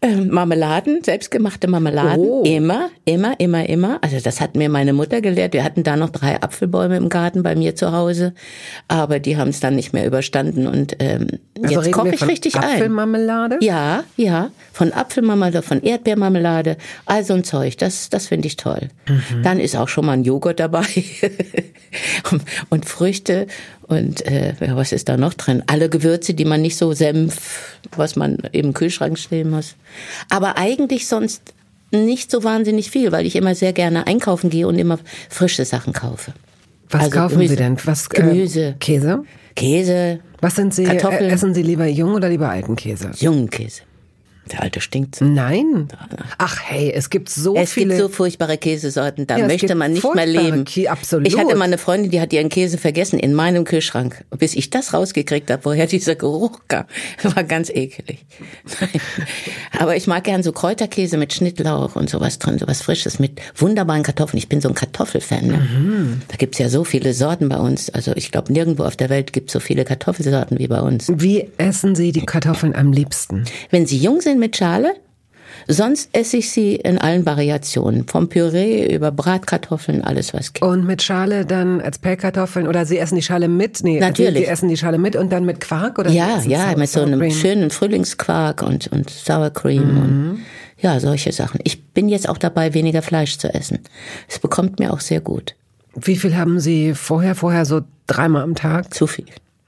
[0.02, 2.44] Ähm, Marmeladen, selbstgemachte Marmeladen, Oh.
[2.46, 3.98] immer, immer, immer, immer.
[4.04, 5.54] Also das hat mir meine Mutter gelehrt.
[5.54, 8.34] Wir hatten da noch drei Apfelbäume im Garten bei mir zu Hause,
[8.88, 11.28] aber die haben es dann nicht mehr überstanden und ähm,
[11.64, 12.64] Also jetzt koche ich richtig ein.
[12.64, 13.58] Apfelmarmelade?
[13.62, 18.90] Ja, ja, von Apfelmarmelade, von Erdbeermarmelade, all so ein Zeug, das, das finde ich toll.
[19.08, 19.44] Mhm.
[19.44, 20.86] Dann ist auch schon mal ein Joghurt dabei
[22.70, 23.48] und Früchte
[23.88, 25.63] und äh, was ist da noch drin?
[25.67, 29.76] Alle Gewürze, die man nicht so Senf, was man im Kühlschrank stehen muss.
[30.30, 31.54] Aber eigentlich sonst
[31.91, 35.93] nicht so wahnsinnig viel, weil ich immer sehr gerne einkaufen gehe und immer frische Sachen
[35.93, 36.34] kaufe.
[36.89, 37.50] Was Also kaufen Gemüse.
[37.52, 37.78] Sie denn?
[37.86, 38.76] Was, äh, Gemüse.
[38.80, 39.24] Käse?
[39.56, 40.84] Käse, Was sind Sie?
[40.84, 41.30] Kartoffeln.
[41.30, 43.12] Äh, essen Sie lieber jung oder lieber alten Käse?
[43.17, 43.82] jungen Käse.
[44.52, 45.22] Der alte stinkt.
[45.22, 45.88] Nein.
[46.38, 47.96] Ach hey, es gibt so Es viele.
[47.96, 50.66] gibt so furchtbare Käsesorten, da Ja, es möchte man nicht mehr leben.
[50.66, 51.28] Kä- absolut.
[51.28, 54.24] Ich hatte mal eine Freundin, die hat ihren Käse vergessen in meinem Kühlschrank.
[54.38, 56.86] Bis ich das rausgekriegt habe, woher dieser Geruch kam,
[57.24, 58.26] war ganz ekelig.
[58.80, 58.90] Nein.
[59.80, 64.04] Aber ich mag gern so Kräuterkäse mit Schnittlauch und sowas drin, sowas Frisches mit wunderbaren
[64.04, 64.38] Kartoffeln.
[64.38, 65.48] Ich bin so ein Kartoffelfan.
[65.48, 65.58] Ne?
[65.58, 66.22] Mhm.
[66.28, 67.90] Da gibt's ja so viele Sorten bei uns.
[67.90, 71.12] Also ich glaube, nirgendwo auf der Welt gibt's so viele Kartoffelsorten wie bei uns.
[71.14, 73.46] Wie essen Sie die Kartoffeln am liebsten?
[73.72, 74.93] Wenn sie jung sind mit Schale,
[75.67, 78.08] sonst esse ich sie in allen Variationen.
[78.08, 80.62] Vom Püree über Bratkartoffeln, alles was geht.
[80.63, 83.84] Und mit Schale dann als Pellkartoffeln oder Sie essen die Schale mit?
[83.84, 84.45] Nee, Natürlich.
[84.45, 87.02] Sie essen die Schale mit und dann mit Quark oder Ja, ja, Sour- mit so
[87.02, 90.39] einem schönen Frühlingsquark und, und Sour Cream und
[90.78, 91.60] ja, solche Sachen.
[91.63, 93.80] Ich bin jetzt auch dabei, weniger Fleisch zu essen.
[94.28, 95.56] Es bekommt mir auch sehr gut.
[95.95, 98.93] Wie viel haben Sie vorher, vorher so dreimal am Tag?
[98.93, 99.26] Zu viel.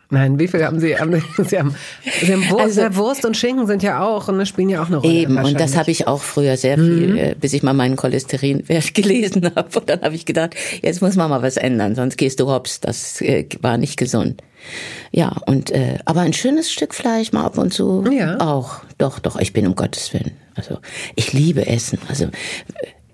[0.09, 0.97] Nein, wie viel haben Sie?
[0.97, 1.75] Haben, Sie haben,
[2.21, 4.97] Sie haben Wurst, Also- Wurst und Schinken sind ja auch, und spielen ja auch eine
[4.97, 5.13] Rolle.
[5.13, 8.93] Eben, und das habe ich auch früher sehr viel, äh, bis ich mal meinen Cholesterinwert
[8.93, 9.79] gelesen habe.
[9.79, 12.79] Und dann habe ich gedacht, jetzt muss man mal was ändern, sonst gehst du hops.
[12.79, 14.41] Das äh, war nicht gesund.
[15.11, 18.39] Ja, und äh, aber ein schönes Stück Fleisch mal ab und zu Ja.
[18.39, 18.81] auch.
[18.97, 20.31] Doch, doch, ich bin um Gottes Willen.
[20.55, 20.79] Also
[21.15, 21.99] ich liebe Essen.
[22.09, 22.29] Also äh,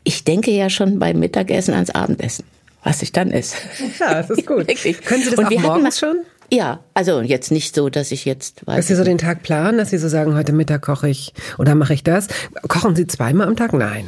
[0.03, 2.45] ich denke ja schon beim Mittagessen ans Abendessen,
[2.83, 3.55] was ich dann esse.
[3.99, 4.67] Ja, das ist gut.
[4.67, 5.01] Wirklich.
[5.01, 6.17] Können Sie das Und auch wir hatten morgens mal- schon?
[6.53, 8.75] Ja, also jetzt nicht so, dass ich jetzt weiß.
[8.75, 11.73] Dass Sie so den Tag planen, dass Sie so sagen, heute Mittag koche ich oder
[11.73, 12.27] mache ich das.
[12.67, 13.73] Kochen Sie zweimal am Tag?
[13.73, 14.05] Nein.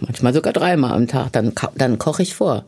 [0.00, 1.32] Manchmal sogar dreimal am Tag.
[1.32, 2.64] Dann, dann koche ich vor.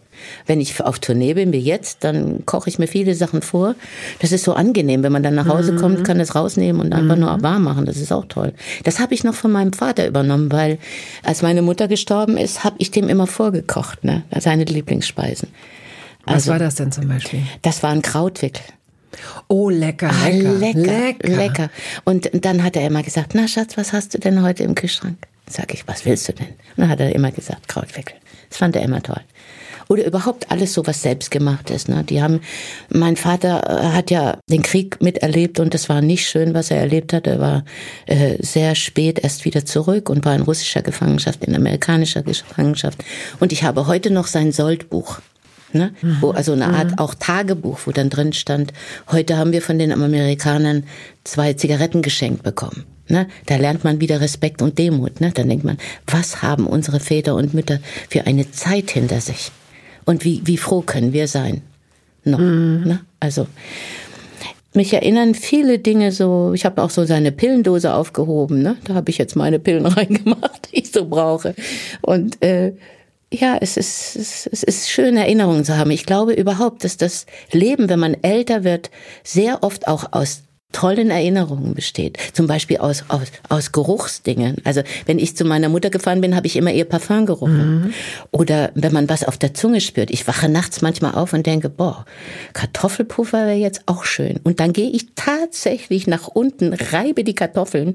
[0.47, 3.77] Wenn ich auf Tournee bin wie jetzt, dann koche ich mir viele Sachen vor.
[4.21, 5.03] Das ist so angenehm.
[5.03, 7.87] Wenn man dann nach Hause kommt, kann es rausnehmen und einfach nur warm machen.
[7.87, 8.53] Das ist auch toll.
[8.85, 10.77] Das habe ich noch von meinem Vater übernommen, weil
[11.23, 14.25] als meine Mutter gestorben ist, habe ich dem immer vorgekocht, ne?
[14.39, 15.49] Seine Lieblingsspeisen.
[16.27, 17.41] Was Also, war das denn zum Beispiel?
[17.63, 18.63] das war ein Krautwickel.
[19.49, 21.71] Oh, lecker, Ah, lecker, lecker, lecker.
[22.05, 25.17] Und dann hat er immer gesagt, na Schatz, was hast du denn heute im Kühlschrank?
[25.49, 26.49] Sag ich, was willst du denn?
[26.49, 28.17] Und dann hat er immer gesagt, Krautwickel.
[28.51, 29.21] Das fand er immer toll.
[29.89, 31.89] Oder überhaupt alles so was selbstgemachtes.
[31.89, 32.05] Ne?
[32.05, 32.41] Die haben,
[32.91, 36.77] mein Vater äh, hat ja den Krieg miterlebt und das war nicht schön, was er
[36.79, 37.27] erlebt hat.
[37.27, 37.65] Er war
[38.07, 43.03] äh, sehr spät erst wieder zurück und war in russischer Gefangenschaft, in amerikanischer Gefangenschaft.
[43.41, 45.21] Und ich habe heute noch sein Soldbuch.
[45.73, 45.93] Ne?
[46.21, 48.73] Wo, also eine Art auch Tagebuch, wo dann drin stand,
[49.11, 50.85] heute haben wir von den Amerikanern
[51.25, 52.85] zwei Zigaretten geschenkt bekommen.
[53.09, 53.27] Ne?
[53.47, 55.21] Da lernt man wieder Respekt und Demut.
[55.21, 55.31] Ne?
[55.33, 59.51] Dann denkt man, was haben unsere Väter und Mütter für eine Zeit hinter sich?
[60.05, 61.63] Und wie, wie froh können wir sein?
[62.25, 62.39] Noch.
[62.39, 63.01] Ne?
[63.21, 63.47] Also
[64.75, 68.77] mich erinnern viele Dinge so, ich habe auch so seine Pillendose aufgehoben, ne?
[68.85, 71.55] Da habe ich jetzt meine Pillen reingemacht, die ich so brauche.
[72.03, 72.73] Und äh,
[73.33, 75.91] ja, es ist, es, ist schön, Erinnerungen zu haben.
[75.91, 78.91] Ich glaube überhaupt, dass das Leben, wenn man älter wird,
[79.23, 82.19] sehr oft auch aus tollen Erinnerungen besteht.
[82.35, 84.57] Zum Beispiel aus, aus, aus Geruchsdingen.
[84.65, 87.85] Also wenn ich zu meiner Mutter gefahren bin, habe ich immer ihr Parfum gerochen.
[87.85, 87.95] Mhm.
[88.33, 90.11] Oder wenn man was auf der Zunge spürt.
[90.11, 92.05] Ich wache nachts manchmal auf und denke, boah,
[92.53, 94.41] Kartoffelpuffer wäre jetzt auch schön.
[94.45, 97.95] Und dann gehe ich tatsächlich nach unten, reibe die Kartoffeln,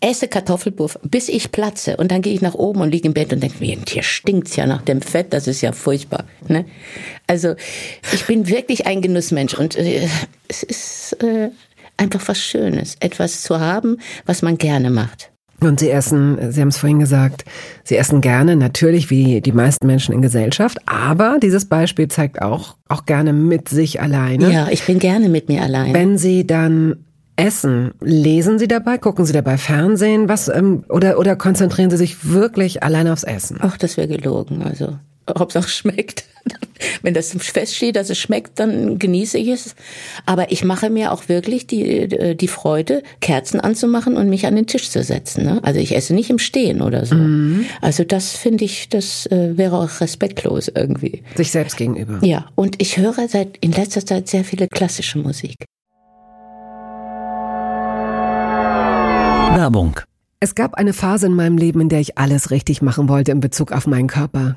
[0.00, 1.98] esse Kartoffelpuffer, bis ich platze.
[1.98, 4.66] Und dann gehe ich nach oben und liege im Bett und denke, hier stinkt's ja
[4.66, 6.24] nach dem Fett, das ist ja furchtbar.
[6.48, 6.64] Ne?
[7.26, 7.54] Also
[8.12, 10.08] ich bin wirklich ein Genussmensch und äh,
[10.48, 11.22] es ist...
[11.22, 11.50] Äh,
[11.96, 15.30] einfach was Schönes, etwas zu haben, was man gerne macht.
[15.60, 17.44] Und Sie essen, Sie haben es vorhin gesagt,
[17.84, 22.76] Sie essen gerne, natürlich wie die meisten Menschen in Gesellschaft, aber dieses Beispiel zeigt auch,
[22.88, 24.52] auch gerne mit sich alleine.
[24.52, 25.94] Ja, ich bin gerne mit mir alleine.
[25.94, 27.04] Wenn Sie dann
[27.36, 32.28] essen, lesen Sie dabei, gucken Sie dabei Fernsehen, was, ähm, oder, oder konzentrieren Sie sich
[32.28, 33.58] wirklich alleine aufs Essen?
[33.60, 34.98] Ach, das wäre gelogen, also.
[35.38, 36.24] Hauptsache schmeckt.
[37.02, 39.74] Wenn das feststeht, dass es schmeckt, dann genieße ich es.
[40.26, 44.66] Aber ich mache mir auch wirklich die, die Freude, Kerzen anzumachen und mich an den
[44.66, 45.44] Tisch zu setzen.
[45.44, 45.60] Ne?
[45.62, 47.14] Also ich esse nicht im Stehen oder so.
[47.14, 47.66] Mhm.
[47.80, 51.22] Also das finde ich, das äh, wäre auch respektlos irgendwie.
[51.34, 52.18] Sich selbst gegenüber.
[52.22, 55.56] Ja, und ich höre seit in letzter Zeit sehr viele klassische Musik.
[59.56, 60.00] Werbung.
[60.40, 63.40] Es gab eine Phase in meinem Leben, in der ich alles richtig machen wollte in
[63.40, 64.56] Bezug auf meinen Körper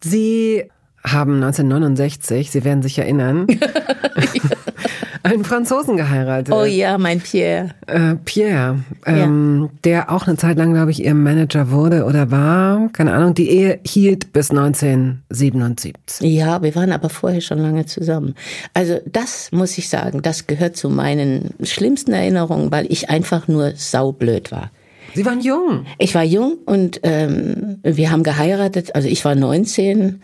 [0.00, 0.64] Sie
[1.04, 3.46] haben 1969, Sie werden sich erinnern,
[5.22, 6.52] einen Franzosen geheiratet.
[6.54, 7.70] Oh ja, mein Pierre.
[7.86, 9.78] Äh, Pierre, ähm, ja.
[9.84, 12.88] der auch eine Zeit lang, glaube ich, ihr Manager wurde oder war.
[12.92, 16.20] Keine Ahnung, die Ehe hielt bis 1977.
[16.20, 18.34] Ja, wir waren aber vorher schon lange zusammen.
[18.74, 23.72] Also das muss ich sagen, das gehört zu meinen schlimmsten Erinnerungen, weil ich einfach nur
[23.74, 24.70] saublöd war.
[25.18, 25.84] Sie waren jung.
[25.98, 28.94] Ich war jung und ähm, wir haben geheiratet.
[28.94, 30.22] Also ich war 19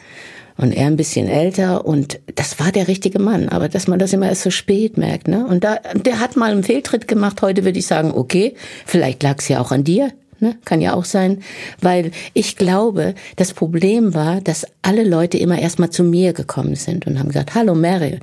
[0.56, 3.48] und er ein bisschen älter und das war der richtige Mann.
[3.48, 5.44] Aber dass man das immer erst so spät merkt, ne?
[5.48, 7.42] Und da, der hat mal einen Fehltritt gemacht.
[7.42, 8.54] Heute würde ich sagen, okay,
[8.86, 10.12] vielleicht lag es ja auch an dir.
[10.38, 10.56] Ne?
[10.64, 11.42] Kann ja auch sein,
[11.80, 17.08] weil ich glaube, das Problem war, dass alle Leute immer erstmal zu mir gekommen sind
[17.08, 18.20] und haben gesagt, hallo Mary.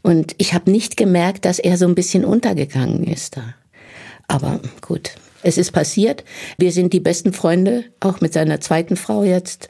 [0.00, 3.42] Und ich habe nicht gemerkt, dass er so ein bisschen untergegangen ist da.
[4.26, 6.24] Aber gut, es ist passiert.
[6.58, 9.68] Wir sind die besten Freunde, auch mit seiner zweiten Frau jetzt.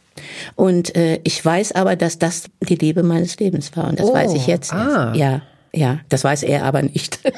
[0.55, 3.89] Und äh, ich weiß aber, dass das die Liebe meines Lebens war.
[3.89, 4.73] Und das oh, weiß ich jetzt.
[4.73, 5.13] Ah.
[5.15, 7.19] Ja, ja, das weiß er aber nicht.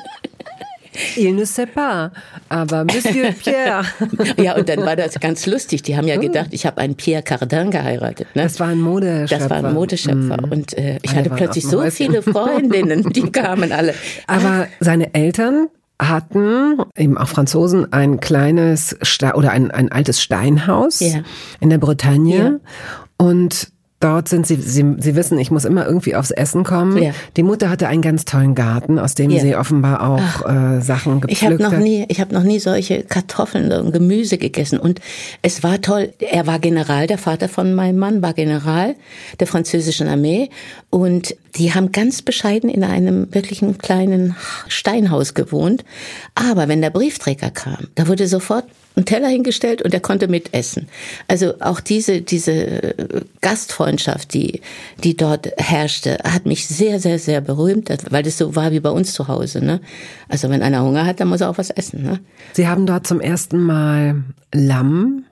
[1.17, 2.11] Il ne sait pas,
[2.49, 3.85] aber Monsieur Pierre.
[4.39, 5.83] ja, und dann war das ganz lustig.
[5.83, 6.21] Die haben ja oh.
[6.21, 8.29] gedacht, ich habe einen Pierre Cardin geheiratet.
[8.35, 8.45] Ne?
[8.45, 9.39] Das war ein Modeschöpfer.
[9.39, 10.47] Das war ein Modeschöpfer.
[10.47, 10.53] Mm.
[10.53, 13.95] Und äh, ich alle hatte plötzlich so viele Freundinnen, die kamen alle.
[14.27, 15.69] Aber seine Eltern
[16.01, 21.21] hatten eben auch Franzosen ein kleines Ste oder ein, ein altes Steinhaus ja.
[21.61, 23.27] in der Bretagne ja.
[23.27, 27.03] und Dort sind sie, sie, sie wissen, ich muss immer irgendwie aufs Essen kommen.
[27.03, 27.13] Ja.
[27.39, 29.41] Die Mutter hatte einen ganz tollen Garten, aus dem ja.
[29.41, 33.05] sie offenbar auch äh, Sachen gepflückt ich hab noch nie, Ich habe noch nie solche
[33.05, 34.79] Kartoffeln und Gemüse gegessen.
[34.79, 35.01] Und
[35.41, 36.13] es war toll.
[36.19, 38.95] Er war General, der Vater von meinem Mann war General
[39.41, 40.51] der französischen Armee.
[40.91, 44.37] Und die haben ganz bescheiden in einem wirklichen kleinen
[44.69, 45.87] Steinhaus gewohnt.
[46.35, 50.89] Aber wenn der Briefträger kam, da wurde sofort ein Teller hingestellt und er konnte mitessen.
[51.29, 54.63] Also auch diese, diese äh, Gastfreundschaft, die,
[55.05, 58.91] die dort herrschte, hat mich sehr, sehr, sehr berühmt, weil das so war wie bei
[58.91, 59.65] uns zu Hause.
[59.65, 59.81] Ne?
[60.29, 62.03] Also wenn einer Hunger hat, dann muss er auch was essen.
[62.03, 62.21] Ne?
[62.55, 65.25] Sie haben dort zum ersten Mal Lamm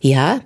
[0.00, 0.40] ja,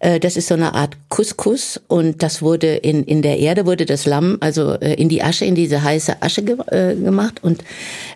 [0.00, 4.06] das ist so eine Art Couscous und das wurde in, in der Erde wurde das
[4.06, 7.62] Lamm, also äh, in die Asche, in diese heiße Asche ge äh, gemacht und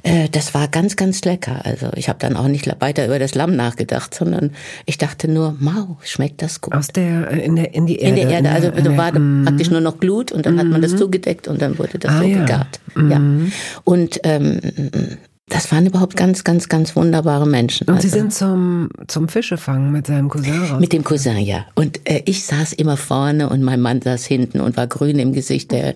[0.02, 1.60] äh, das war ganz, ganz lecker.
[1.64, 4.50] Also ich habe dann auch nicht weiter über das Lamm nachgedacht, sondern
[4.86, 6.74] ich dachte nur, mau, schmeckt das gut.
[6.74, 8.20] Aus der, in der, in die Erde.
[8.20, 9.44] In der Erde, also da war mm.
[9.44, 10.58] praktisch nur noch Glut und dann mm.
[10.58, 10.98] hat man das mhm.
[10.98, 12.38] zugedeckt und dann wurde das ah, so ja.
[12.40, 12.80] gegart.
[12.94, 13.10] Mm.
[13.10, 13.18] Ja.
[13.18, 13.52] Mhm.
[13.84, 14.60] Und ähm,
[15.48, 17.88] das waren überhaupt ganz, ganz, ganz wunderbare Menschen.
[17.88, 18.08] Und also.
[18.08, 20.80] Sie sind zum, zum Fischefangen mit seinem Cousin raus?
[20.80, 21.66] Mit dem Cousin, ja.
[21.74, 25.32] Und äh, ich saß immer vorne und mein Mann saß hinten und war grün im
[25.32, 25.72] Gesicht.
[25.72, 25.94] Der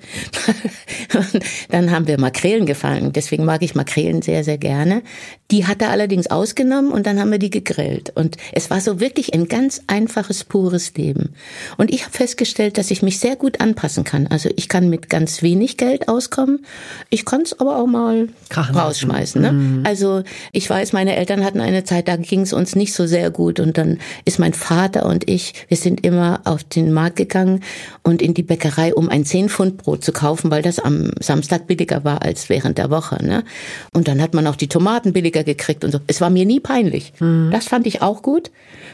[1.70, 3.12] dann haben wir Makrelen gefangen.
[3.12, 5.02] Deswegen mag ich Makrelen sehr, sehr gerne.
[5.50, 8.10] Die hat er allerdings ausgenommen und dann haben wir die gegrillt.
[8.14, 11.34] Und es war so wirklich ein ganz einfaches, pures Leben.
[11.76, 14.26] Und ich habe festgestellt, dass ich mich sehr gut anpassen kann.
[14.26, 16.66] Also ich kann mit ganz wenig Geld auskommen.
[17.10, 19.35] Ich kann es aber auch mal Krachen rausschmeißen.
[19.40, 19.52] Ne?
[19.52, 19.82] Mhm.
[19.84, 20.22] Also
[20.52, 23.60] ich weiß, meine Eltern hatten eine Zeit, da ging es uns nicht so sehr gut.
[23.60, 27.60] Und dann ist mein Vater und ich, wir sind immer auf den Markt gegangen
[28.02, 31.66] und in die Bäckerei, um ein 10 Pfund Brot zu kaufen, weil das am Samstag
[31.66, 33.24] billiger war als während der Woche.
[33.24, 33.44] Ne?
[33.92, 36.00] Und dann hat man auch die Tomaten billiger gekriegt und so.
[36.06, 37.12] Es war mir nie peinlich.
[37.18, 37.50] Mhm.
[37.52, 38.50] Das fand ich auch gut,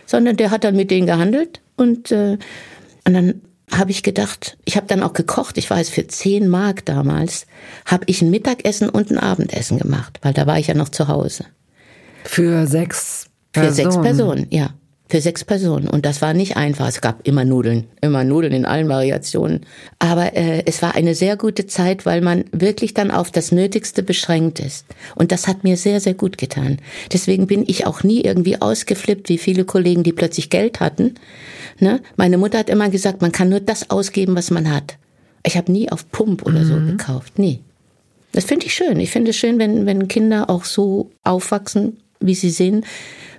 [0.06, 2.38] sondern der hat dann mit denen gehandelt und, äh,
[3.06, 3.40] und dann
[3.72, 7.46] habe ich gedacht, ich habe dann auch gekocht, ich weiß für 10 Mark damals,
[7.86, 11.08] habe ich ein Mittagessen und ein Abendessen gemacht, weil da war ich ja noch zu
[11.08, 11.46] Hause.
[12.24, 13.74] Für sechs Personen?
[13.74, 14.70] Für sechs Personen, ja.
[15.12, 15.88] Für sechs Personen.
[15.88, 16.88] Und das war nicht einfach.
[16.88, 19.66] Es gab immer Nudeln, immer Nudeln in allen Variationen.
[19.98, 24.02] Aber äh, es war eine sehr gute Zeit, weil man wirklich dann auf das Nötigste
[24.02, 24.86] beschränkt ist.
[25.14, 26.78] Und das hat mir sehr, sehr gut getan.
[27.12, 31.16] Deswegen bin ich auch nie irgendwie ausgeflippt, wie viele Kollegen, die plötzlich Geld hatten.
[31.78, 32.00] Ne?
[32.16, 34.96] Meine Mutter hat immer gesagt, man kann nur das ausgeben, was man hat.
[35.44, 36.64] Ich habe nie auf Pump oder mhm.
[36.64, 37.38] so gekauft.
[37.38, 37.60] Nie.
[38.32, 38.98] Das finde ich schön.
[38.98, 42.86] Ich finde es schön, wenn, wenn Kinder auch so aufwachsen, wie sie sind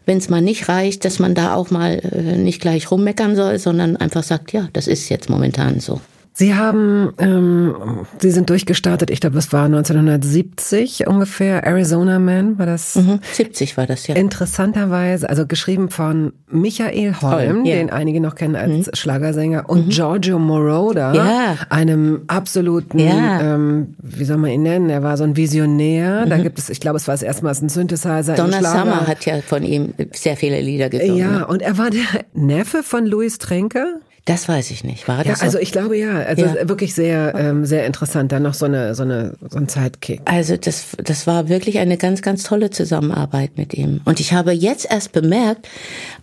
[0.06, 3.60] wenn es mal nicht reicht, dass man da auch mal äh, nicht gleich rummeckern soll,
[3.60, 6.02] sondern einfach sagt, ja, das ist jetzt momentan so.
[6.36, 7.76] Sie haben, ähm,
[8.18, 12.96] Sie sind durchgestartet, ich glaube, es war 1970 ungefähr, Arizona Man, war das?
[12.96, 14.16] Mhm, 70 war das, ja.
[14.16, 17.76] Interessanterweise, also geschrieben von Michael Holm, Holm ja.
[17.76, 18.92] den einige noch kennen als mhm.
[18.94, 19.90] Schlagersänger, und mhm.
[19.90, 21.56] Giorgio Moroder, ja.
[21.70, 23.54] einem absoluten, ja.
[23.54, 26.44] ähm, wie soll man ihn nennen, er war so ein Visionär, da mhm.
[26.44, 29.40] gibt es, ich glaube, es war das erste Mal ein Synthesizer Donna Summer hat ja
[29.42, 31.18] von ihm sehr viele Lieder gesungen.
[31.18, 32.02] Ja, und er war der
[32.34, 34.00] Neffe von Louis Trenke.
[34.26, 35.10] Das weiß ich nicht.
[35.10, 35.42] War das?
[35.42, 36.20] Ja, also ich glaube ja.
[36.20, 36.70] Also ja.
[36.70, 38.32] wirklich sehr, ähm, sehr interessant.
[38.32, 40.22] Dann noch so eine, so eine, so ein Zeitkick.
[40.24, 44.00] Also das, das war wirklich eine ganz, ganz tolle Zusammenarbeit mit ihm.
[44.06, 45.68] Und ich habe jetzt erst bemerkt,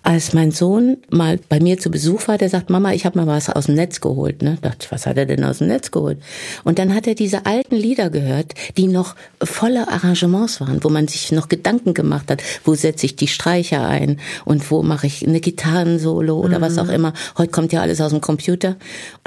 [0.02, 3.26] als mein Sohn mal bei mir zu Besuch war, der sagt, Mama, ich habe mal
[3.26, 4.40] was aus dem Netz geholt.
[4.40, 4.56] Ne?
[4.62, 6.22] Dachte was hat er denn aus dem Netz geholt?
[6.64, 11.06] Und dann hat er diese alten Lieder gehört, die noch voller Arrangements waren, wo man
[11.06, 15.26] sich noch Gedanken gemacht hat, wo setze ich die Streicher ein und wo mache ich
[15.26, 16.62] eine Gitarrensolo oder mhm.
[16.62, 17.12] was auch immer.
[17.36, 18.76] Heute kommt ja alles aus dem Computer.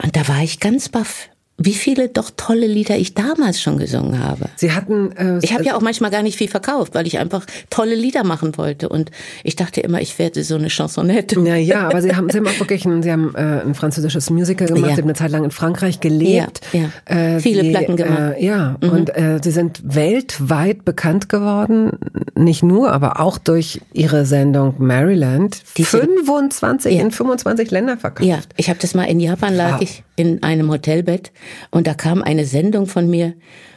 [0.02, 1.30] Und da war ich ganz baff.
[1.57, 4.45] Wie viele doch tolle Lieder ich damals schon gesungen habe.
[4.55, 5.11] Sie hatten.
[5.11, 8.23] Äh, ich habe ja auch manchmal gar nicht viel verkauft, weil ich einfach tolle Lieder
[8.23, 9.11] machen wollte und
[9.43, 11.39] ich dachte immer, ich werde so eine Chansonnette.
[11.41, 14.31] Ja, ja, aber Sie haben, Sie haben auch wirklich ein, Sie haben äh, ein französisches
[14.31, 14.89] Musical gemacht.
[14.89, 14.95] Ja.
[14.95, 16.61] Sie haben eine Zeit lang in Frankreich gelebt.
[16.71, 17.35] Ja, ja.
[17.35, 18.37] Äh, viele Sie, Platten gemacht.
[18.37, 18.89] Äh, ja, mhm.
[18.89, 21.91] und äh, Sie sind weltweit bekannt geworden,
[22.35, 25.61] nicht nur, aber auch durch Ihre Sendung Maryland.
[25.77, 27.01] Die 25 ja.
[27.01, 28.27] in 25 Länder verkauft.
[28.27, 29.81] Ja, ich habe das mal in Japan lag wow.
[29.81, 31.31] ich in einem Hotelbett
[31.71, 33.33] und da kam eine Sendung von mir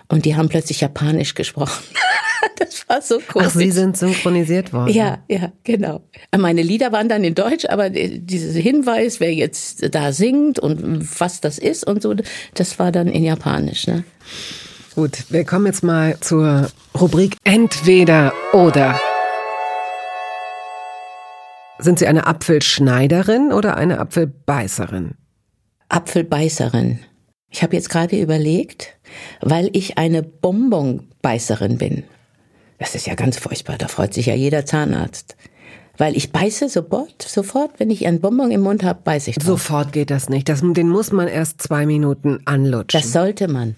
[0.08, 1.82] und die haben plötzlich Japanisch gesprochen.
[2.58, 3.42] das war so cool.
[3.46, 4.92] Ach, Sie sind synchronisiert worden.
[4.92, 6.02] Ja, ja, genau.
[6.36, 11.40] Meine Lieder waren dann in Deutsch, aber dieser Hinweis, wer jetzt da singt und was
[11.40, 12.14] das ist und so,
[12.54, 13.86] das war dann in Japanisch.
[13.86, 14.04] Ne?
[14.94, 18.98] Gut, wir kommen jetzt mal zur Rubrik Entweder oder.
[21.78, 25.14] Sind Sie eine Apfelschneiderin oder eine Apfelbeißerin?
[25.90, 27.00] Apfelbeißerin.
[27.50, 28.96] Ich habe jetzt gerade überlegt,
[29.40, 32.04] weil ich eine Bonbonbeißerin bin.
[32.78, 35.36] Das ist ja ganz furchtbar, da freut sich ja jeder Zahnarzt.
[35.98, 39.46] Weil ich beiße sofort, sofort, wenn ich einen Bonbon im Mund habe, beiße ich drauf.
[39.46, 40.48] Sofort geht das nicht.
[40.48, 43.00] Das, den muss man erst zwei Minuten anlutschen.
[43.00, 43.76] Das sollte man.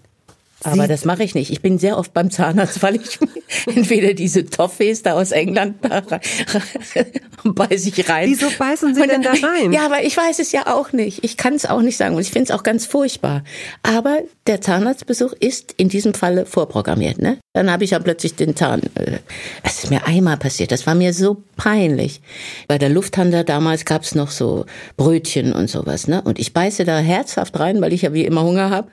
[0.65, 1.51] Aber das mache ich nicht.
[1.51, 3.19] Ich bin sehr oft beim Zahnarzt, weil ich
[3.67, 5.77] entweder diese Toffees da aus England
[7.45, 8.29] beiße ich rein.
[8.29, 9.73] Wieso beißen Sie denn da rein?
[9.73, 11.23] Ja, aber ich weiß es ja auch nicht.
[11.23, 13.45] Ich kann es auch nicht sagen und ich finde es auch ganz furchtbar.
[13.85, 17.19] Aber der Zahnarztbesuch ist in diesem Falle vorprogrammiert.
[17.19, 17.39] Ne?
[17.53, 18.83] Dann habe ich ja plötzlich den Zahn.
[18.97, 19.19] Äh,
[19.63, 20.73] es ist mir einmal passiert.
[20.73, 22.21] Das war mir so peinlich.
[22.67, 26.09] Bei der Lufthansa damals gab es noch so Brötchen und sowas.
[26.09, 26.21] Ne?
[26.23, 28.91] Und ich beiße da herzhaft rein, weil ich ja wie immer Hunger habe.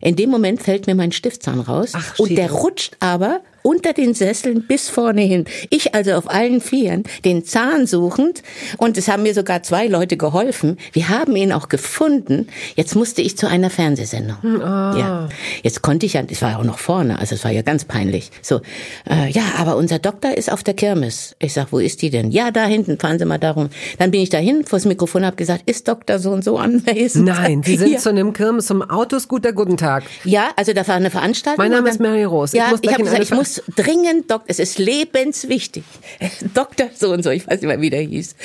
[0.00, 4.14] In dem Moment fällt mir mein Stiftzahn raus Ach, und der rutscht aber unter den
[4.14, 5.44] Sesseln bis vorne hin.
[5.70, 8.42] Ich also auf allen Vieren, den Zahn suchend.
[8.76, 10.78] Und es haben mir sogar zwei Leute geholfen.
[10.92, 12.48] Wir haben ihn auch gefunden.
[12.76, 14.36] Jetzt musste ich zu einer Fernsehsendung.
[14.42, 14.58] Oh.
[14.58, 15.28] Ja.
[15.62, 17.84] Jetzt konnte ich ja, es war ja auch noch vorne, also es war ja ganz
[17.84, 18.30] peinlich.
[18.42, 18.60] So,
[19.08, 21.36] äh, ja, aber unser Doktor ist auf der Kirmes.
[21.38, 22.30] Ich sag, wo ist die denn?
[22.30, 23.68] Ja, da hinten, fahren Sie mal darum.
[23.98, 27.26] Dann bin ich dahin vor das Mikrofon, habe gesagt, ist Doktor so und so anwesend?
[27.26, 27.98] Nein, Sie sind ja.
[27.98, 30.04] zu einem Kirmes, zum Autoscooter, guten Tag.
[30.24, 31.64] Ja, also da war eine Veranstaltung.
[31.64, 32.56] Mein Name ist Mary Rose.
[32.56, 35.84] Ja, ich, ich gesagt, ich muss dringend Doktor, es ist lebenswichtig.
[36.54, 38.36] Doktor so und so, ich weiß nicht mehr, wie der hieß.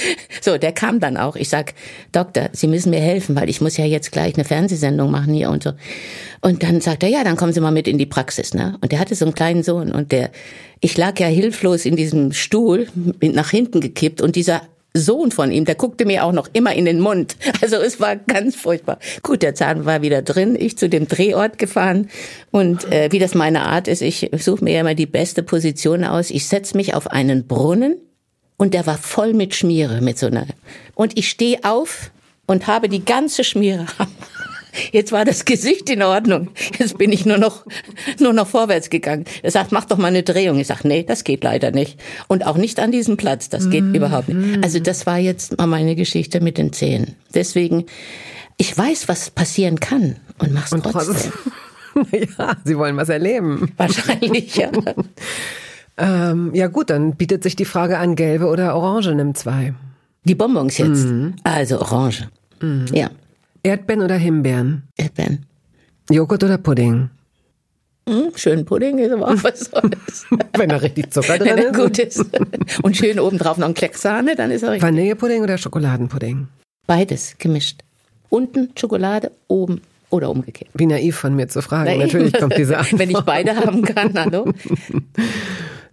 [0.42, 1.36] So, der kam dann auch.
[1.36, 1.74] Ich sag,
[2.12, 5.50] Doktor, Sie müssen mir helfen, weil ich muss ja jetzt gleich eine Fernsehsendung machen hier
[5.50, 5.74] und so.
[6.42, 8.78] Und dann sagt er, ja, dann kommen Sie mal mit in die Praxis, ne?
[8.82, 10.32] Und der hatte so einen kleinen Sohn und der,
[10.82, 12.88] ich lag ja hilflos in diesem Stuhl,
[13.22, 14.62] nach hinten gekippt und dieser
[14.96, 17.36] Sohn von ihm, der guckte mir auch noch immer in den Mund.
[17.62, 19.00] Also es war ganz furchtbar.
[19.22, 22.10] Gut, der Zahn war wieder drin, ich zu dem Drehort gefahren
[22.52, 26.30] und äh, wie das meine Art ist, ich suche mir immer die beste Position aus.
[26.30, 27.96] Ich setze mich auf einen Brunnen
[28.58, 30.46] und der war voll mit Schmiere, mit so einer.
[30.94, 32.12] Und ich stehe auf
[32.46, 33.86] und habe die ganze Schmiere
[34.92, 36.50] Jetzt war das Gesicht in Ordnung.
[36.78, 37.66] Jetzt bin ich nur noch,
[38.20, 39.26] nur noch vorwärts gegangen.
[39.42, 40.60] Er sagt, mach doch mal eine Drehung.
[40.60, 42.00] Ich sag, nee, das geht leider nicht.
[42.28, 43.50] Und auch nicht an diesem Platz.
[43.50, 43.96] Das geht mm.
[43.96, 44.64] überhaupt nicht.
[44.64, 47.16] Also das war jetzt mal meine Geschichte mit den Zähnen.
[47.34, 47.86] Deswegen,
[48.58, 51.32] ich weiß, was passieren kann und mach's und trotzdem.
[52.12, 53.72] ja, Sie wollen was erleben.
[53.78, 54.72] Wahrscheinlich, ja.
[55.98, 59.74] ähm, ja gut, dann bietet sich die Frage an, gelbe oder orange, nimm zwei.
[60.24, 61.06] Die Bonbons jetzt.
[61.06, 61.36] Mhm.
[61.44, 62.30] Also orange.
[62.62, 62.86] Mhm.
[62.94, 63.10] Ja.
[63.64, 64.84] Erdbeeren oder Himbeeren?
[64.98, 65.46] Erdbeeren.
[66.10, 67.10] Joghurt oder Pudding?
[68.08, 70.26] Hm, schön Pudding ist aber auch was Tolles.
[70.58, 71.74] Wenn da richtig Zucker drin ist.
[71.76, 72.26] gut ist.
[72.84, 74.84] Und schön obendrauf noch ein Kleck Sahne, dann ist er richtig.
[74.84, 76.48] Vanillepudding oder Schokoladenpudding?
[76.86, 77.80] Beides gemischt.
[78.30, 80.70] Unten Schokolade, oben oder umgekehrt.
[80.74, 81.98] Wie naiv von mir zu fragen.
[81.98, 83.00] Na, Natürlich kommt diese Antwort.
[83.00, 84.52] Wenn ich beide haben kann, hallo.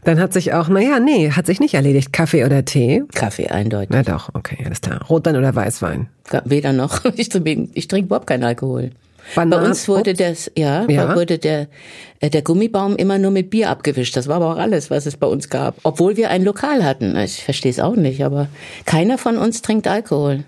[0.05, 2.13] Dann hat sich auch, naja, nee, hat sich nicht erledigt.
[2.13, 3.03] Kaffee oder Tee?
[3.15, 3.91] Kaffee, eindeutig.
[3.91, 5.03] Na doch, okay, alles klar.
[5.09, 6.09] Rotwein oder Weißwein?
[6.45, 7.05] Weder noch.
[7.17, 8.93] Ich, ich trinke überhaupt keinen Alkohol.
[9.35, 11.69] Banan Bei uns wurde das, ja, ja, wurde der,
[12.21, 14.17] äh, der Gummibaum immer nur mit Bier abgewischt.
[14.17, 15.77] Das war aber auch alles, was es bei uns gab.
[15.83, 17.17] Obwohl wir ein Lokal hatten.
[17.17, 18.49] Ich verstehe es auch nicht, aber
[18.87, 20.45] keiner von uns trinkt Alkohol.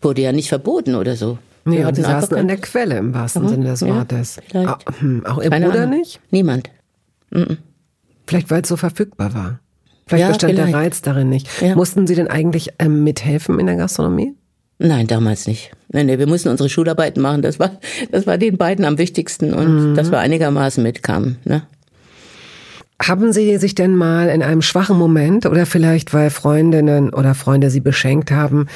[0.00, 1.38] Wurde ja nicht verboten oder so.
[1.64, 4.36] Nee, wir und sie saßen an der Quelle im wahrsten mhm, Sinne des Wortes.
[4.36, 4.68] Ja, vielleicht.
[4.68, 5.98] Auch, hm, auch ihr Keine Bruder Ahnung.
[5.98, 6.20] nicht?
[6.30, 6.70] Niemand.
[7.30, 7.58] Mhm.
[8.26, 9.60] Vielleicht weil es so verfügbar war.
[10.06, 10.72] Vielleicht ja, bestand vielleicht.
[10.72, 11.48] der Reiz darin nicht.
[11.60, 11.74] Ja.
[11.74, 14.34] Mussten Sie denn eigentlich ähm, mithelfen in der Gastronomie?
[14.78, 15.72] Nein, damals nicht.
[15.88, 17.42] Nein, nee, wir mussten unsere Schularbeiten machen.
[17.42, 17.72] Das war,
[18.12, 19.94] das war den beiden am wichtigsten und mhm.
[19.94, 21.38] dass wir einigermaßen mitkamen.
[21.44, 21.62] Ne?
[23.02, 27.70] Haben Sie sich denn mal in einem schwachen Moment oder vielleicht weil Freundinnen oder Freunde
[27.70, 28.68] Sie beschenkt haben,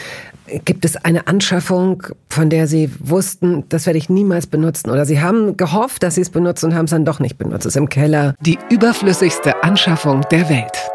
[0.65, 4.91] Gibt es eine Anschaffung, von der Sie wussten, das werde ich niemals benutzen?
[4.91, 7.67] Oder Sie haben gehofft, dass Sie es benutzen und haben es dann doch nicht benutzt?
[7.67, 10.91] Es ist im Keller die überflüssigste Anschaffung der Welt.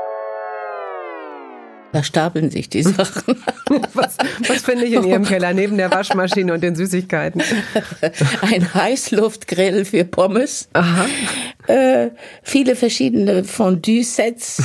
[1.95, 3.41] Da stapeln sich die Sachen.
[3.93, 4.17] Was,
[4.47, 7.41] was finde ich in Ihrem Keller neben der Waschmaschine und den Süßigkeiten?
[8.41, 10.67] Ein Heißluftgrill für Pommes.
[10.73, 11.05] Aha.
[11.67, 12.09] Äh,
[12.43, 14.61] viele verschiedene Fondue-Sets.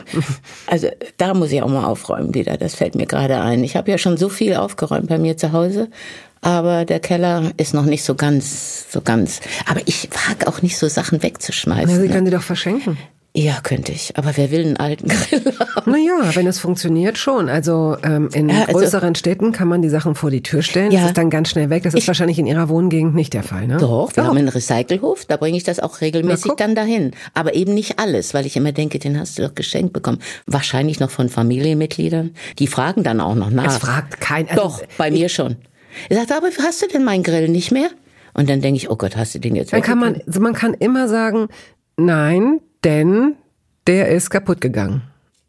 [0.66, 2.56] also da muss ich auch mal aufräumen wieder.
[2.56, 3.62] Das fällt mir gerade ein.
[3.64, 5.90] Ich habe ja schon so viel aufgeräumt bei mir zu Hause
[6.44, 9.40] aber der Keller ist noch nicht so ganz, so ganz.
[9.66, 11.86] Aber ich wage auch nicht so Sachen wegzuschmeißen.
[11.86, 12.12] Na, Sie ne?
[12.12, 12.98] können die doch verschenken.
[13.34, 14.16] Ja, könnte ich.
[14.18, 15.90] Aber wer will einen alten Grill haben?
[15.90, 17.48] Naja, wenn es funktioniert schon.
[17.48, 20.92] Also ähm, in ja, also, größeren Städten kann man die Sachen vor die Tür stellen.
[20.92, 21.82] Ja, das ist dann ganz schnell weg.
[21.82, 23.78] Das ist ich, wahrscheinlich in Ihrer Wohngegend nicht der Fall, ne?
[23.78, 24.28] Doch, wir doch.
[24.28, 25.24] haben einen Recycelhof.
[25.24, 27.12] Da bringe ich das auch regelmäßig dann dahin.
[27.32, 30.18] Aber eben nicht alles, weil ich immer denke, den hast du doch geschenkt bekommen.
[30.46, 32.34] Wahrscheinlich noch von Familienmitgliedern.
[32.58, 33.66] Die fragen dann auch noch nach.
[33.66, 34.46] Es fragt kein.
[34.48, 35.56] Also doch, bei mir schon.
[36.10, 37.88] Er sagt, aber hast du denn meinen Grill nicht mehr?
[38.34, 40.74] Und dann denke ich, oh Gott, hast du den jetzt Dann kann man, man kann
[40.74, 41.48] immer sagen,
[41.96, 43.34] nein, denn
[43.86, 45.02] der ist kaputt gegangen.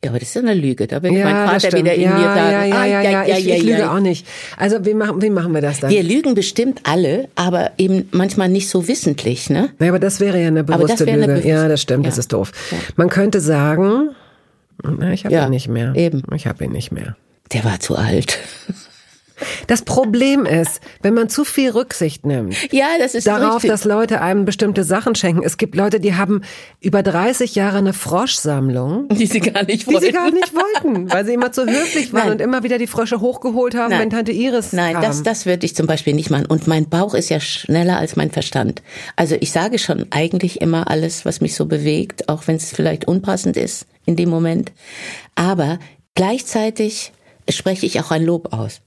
[0.04, 0.86] Ja, aber das ist eine Lüge.
[0.86, 3.38] Da wird ja, mein Vater wieder in ja, mir sagen, ja, ja, ja, ja, ja,
[3.38, 4.28] ich, ich lüge auch nicht.
[4.58, 5.92] Also wie machen, wie machen wir das dann?
[5.92, 9.70] Wir lügen bestimmt alle, aber eben manchmal nicht so wissentlich, ne?
[9.80, 11.24] Ja, aber das wäre ja eine bewusste Lüge.
[11.24, 12.52] Eine ja, das stimmt, das ist doof.
[12.98, 14.10] Man könnte sagen,
[14.84, 15.96] na, ich habe ihn nicht mehr.
[15.96, 16.22] Eben.
[16.36, 17.16] Ich habe ihn nicht mehr.
[17.54, 18.40] Der war zu alt.
[19.68, 22.56] Das Problem ist, wenn man zu viel Rücksicht nimmt.
[22.72, 23.72] Ja, das ist darauf, richtig.
[23.72, 25.44] dass Leute einem bestimmte Sachen schenken.
[25.44, 26.42] Es gibt Leute, die haben
[26.80, 31.12] über 30 Jahre eine Froschsammlung, die sie gar nicht wollten, die sie gar nicht wollten,
[31.12, 32.32] weil sie immer zu höflich waren Nein.
[32.34, 34.02] und immer wieder die Frösche hochgeholt haben, Nein.
[34.02, 35.02] wenn Tante Iris Nein, kam.
[35.02, 36.46] das das würde ich zum Beispiel nicht machen.
[36.46, 38.82] Und mein Bauch ist ja schneller als mein Verstand.
[39.16, 43.06] Also ich sage schon eigentlich immer alles, was mich so bewegt, auch wenn es vielleicht
[43.06, 44.72] unpassend ist in dem Moment.
[45.36, 45.80] Aber
[46.16, 47.12] gleichzeitig
[47.50, 48.82] spreche ich auch ein Lob aus.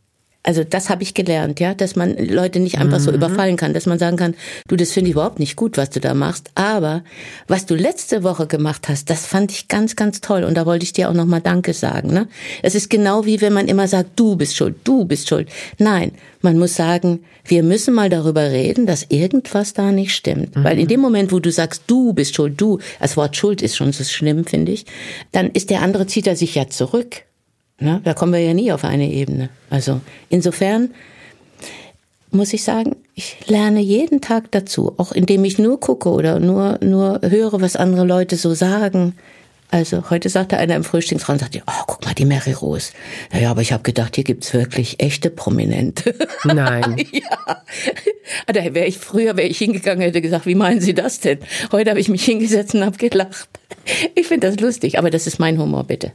[0.46, 3.02] Also das habe ich gelernt, ja, dass man Leute nicht einfach mhm.
[3.02, 4.34] so überfallen kann, dass man sagen kann,
[4.68, 7.02] du, das finde ich überhaupt nicht gut, was du da machst, aber
[7.48, 10.84] was du letzte Woche gemacht hast, das fand ich ganz, ganz toll und da wollte
[10.84, 12.12] ich dir auch nochmal Danke sagen.
[12.12, 12.28] Ne?
[12.62, 15.48] Es ist genau wie wenn man immer sagt, du bist schuld, du bist schuld.
[15.78, 20.56] Nein, man muss sagen, wir müssen mal darüber reden, dass irgendwas da nicht stimmt.
[20.56, 20.64] Mhm.
[20.64, 23.76] Weil in dem Moment, wo du sagst, du bist schuld, du, das Wort Schuld ist
[23.76, 24.86] schon so schlimm, finde ich,
[25.32, 27.22] dann ist der andere, zieht er sich ja zurück.
[27.78, 28.00] Ne?
[28.04, 29.50] Da kommen wir ja nie auf eine Ebene.
[29.70, 30.94] Also insofern
[32.30, 36.78] muss ich sagen, ich lerne jeden Tag dazu, auch indem ich nur gucke oder nur,
[36.82, 39.14] nur höre, was andere Leute so sagen.
[39.70, 42.92] Also heute sagte einer im Frühstücksraum, sagte, oh, guck mal, die Mary Rose.
[43.32, 46.14] Naja, aber ich habe gedacht, hier gibt's wirklich echte Prominente.
[46.44, 47.04] Nein.
[47.10, 47.62] ja.
[48.46, 51.40] Da wäre ich früher, wäre ich hingegangen, hätte gesagt, wie meinen Sie das denn?
[51.72, 53.48] Heute habe ich mich hingesetzt und habe gelacht.
[54.14, 56.12] Ich finde das lustig, aber das ist mein Humor, bitte.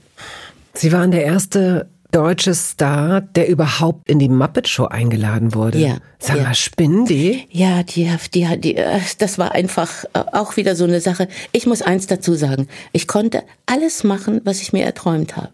[0.82, 5.78] Sie waren der erste deutsche Star, der überhaupt in die Muppet Show eingeladen wurde.
[5.78, 5.98] Ja.
[6.18, 6.54] Sag mal, ja.
[6.56, 7.46] spinnen die?
[7.52, 11.28] Ja, die, die, die, äh, das war einfach äh, auch wieder so eine Sache.
[11.52, 12.68] Ich muss eins dazu sagen.
[12.94, 15.52] Ich konnte alles machen, was ich mir erträumt habe.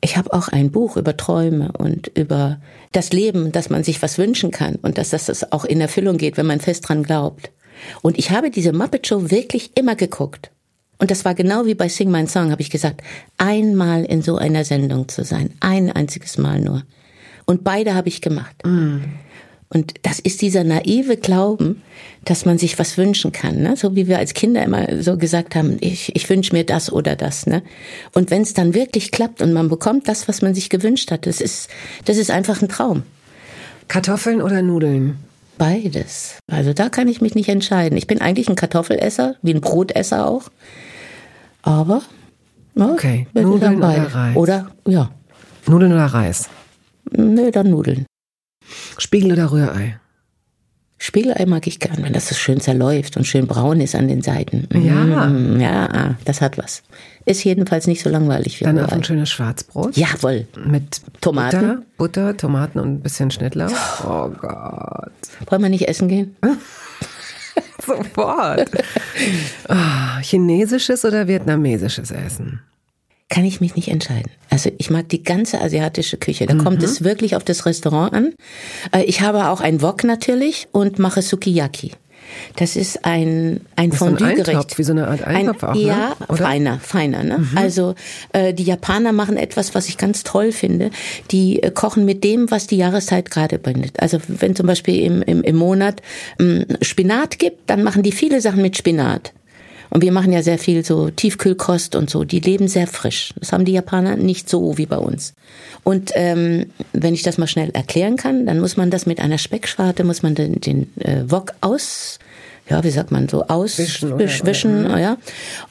[0.00, 4.18] Ich habe auch ein Buch über Träume und über das Leben, dass man sich was
[4.18, 7.52] wünschen kann und dass das auch in Erfüllung geht, wenn man fest dran glaubt.
[8.02, 10.50] Und ich habe diese Muppet Show wirklich immer geguckt.
[11.02, 13.02] Und das war genau wie bei Sing My Song, habe ich gesagt,
[13.36, 16.84] einmal in so einer Sendung zu sein, ein einziges Mal nur.
[17.44, 18.54] Und beide habe ich gemacht.
[18.64, 18.98] Mm.
[19.68, 21.82] Und das ist dieser naive Glauben,
[22.24, 23.76] dass man sich was wünschen kann, ne?
[23.76, 27.16] so wie wir als Kinder immer so gesagt haben, ich, ich wünsche mir das oder
[27.16, 27.46] das.
[27.46, 27.64] Ne?
[28.12, 31.26] Und wenn es dann wirklich klappt und man bekommt das, was man sich gewünscht hat,
[31.26, 31.68] das ist,
[32.04, 33.02] das ist einfach ein Traum.
[33.88, 35.16] Kartoffeln oder Nudeln?
[35.58, 36.36] Beides.
[36.46, 37.98] Also da kann ich mich nicht entscheiden.
[37.98, 40.48] Ich bin eigentlich ein Kartoffelesser, wie ein Brotesser auch.
[41.62, 42.02] Aber,
[42.74, 44.36] ja, okay, Nudeln oder Reis?
[44.36, 45.10] Oder, ja.
[45.66, 46.48] Nudeln oder Reis?
[47.10, 48.06] Nee, dann Nudeln.
[48.98, 49.98] Spiegel oder Rührei?
[50.98, 54.22] Spiegelei mag ich gern, wenn das so schön zerläuft und schön braun ist an den
[54.22, 54.68] Seiten.
[54.72, 55.26] Ja.
[55.26, 56.84] Mm, ja, das hat was.
[57.24, 59.96] Ist jedenfalls nicht so langweilig wie Dann auch ein schönes Schwarzbrot.
[59.96, 60.46] Jawohl.
[60.64, 61.60] Mit Tomaten.
[61.60, 63.72] Butter, Butter, Tomaten und ein bisschen Schnittlauch.
[64.04, 65.10] Oh Gott.
[65.46, 66.36] Wollen wir nicht essen gehen?
[67.86, 68.70] Sofort.
[69.68, 72.60] Oh, chinesisches oder vietnamesisches Essen?
[73.28, 74.30] Kann ich mich nicht entscheiden.
[74.50, 76.46] Also ich mag die ganze asiatische Küche.
[76.46, 76.64] Da mhm.
[76.64, 78.34] kommt es wirklich auf das Restaurant an.
[78.94, 81.92] Äh, ich habe auch ein Wok natürlich und mache Sukiyaki.
[82.56, 84.78] Das ist ein, ein Fondue-Gericht.
[84.78, 85.80] Wie so eine Art Eintopf ein, auch, ne?
[85.80, 86.44] Ja, Oder?
[86.44, 87.22] feiner, feiner.
[87.22, 87.38] Ne?
[87.38, 87.58] Mhm.
[87.58, 87.94] Also
[88.32, 90.90] äh, die Japaner machen etwas, was ich ganz toll finde.
[91.30, 94.00] Die äh, kochen mit dem, was die Jahreszeit gerade bringt.
[94.00, 96.02] Also wenn zum Beispiel im, im, im Monat
[96.38, 99.32] ähm, Spinat gibt, dann machen die viele Sachen mit Spinat.
[99.92, 102.24] Und wir machen ja sehr viel so Tiefkühlkost und so.
[102.24, 103.34] Die leben sehr frisch.
[103.38, 105.34] Das haben die Japaner nicht so wie bei uns.
[105.84, 109.36] Und ähm, wenn ich das mal schnell erklären kann, dann muss man das mit einer
[109.36, 112.18] Speckschwarte, muss man den, den äh, Wok aus
[112.70, 115.18] ja, wie sagt man so, auswischen, wischen, ja.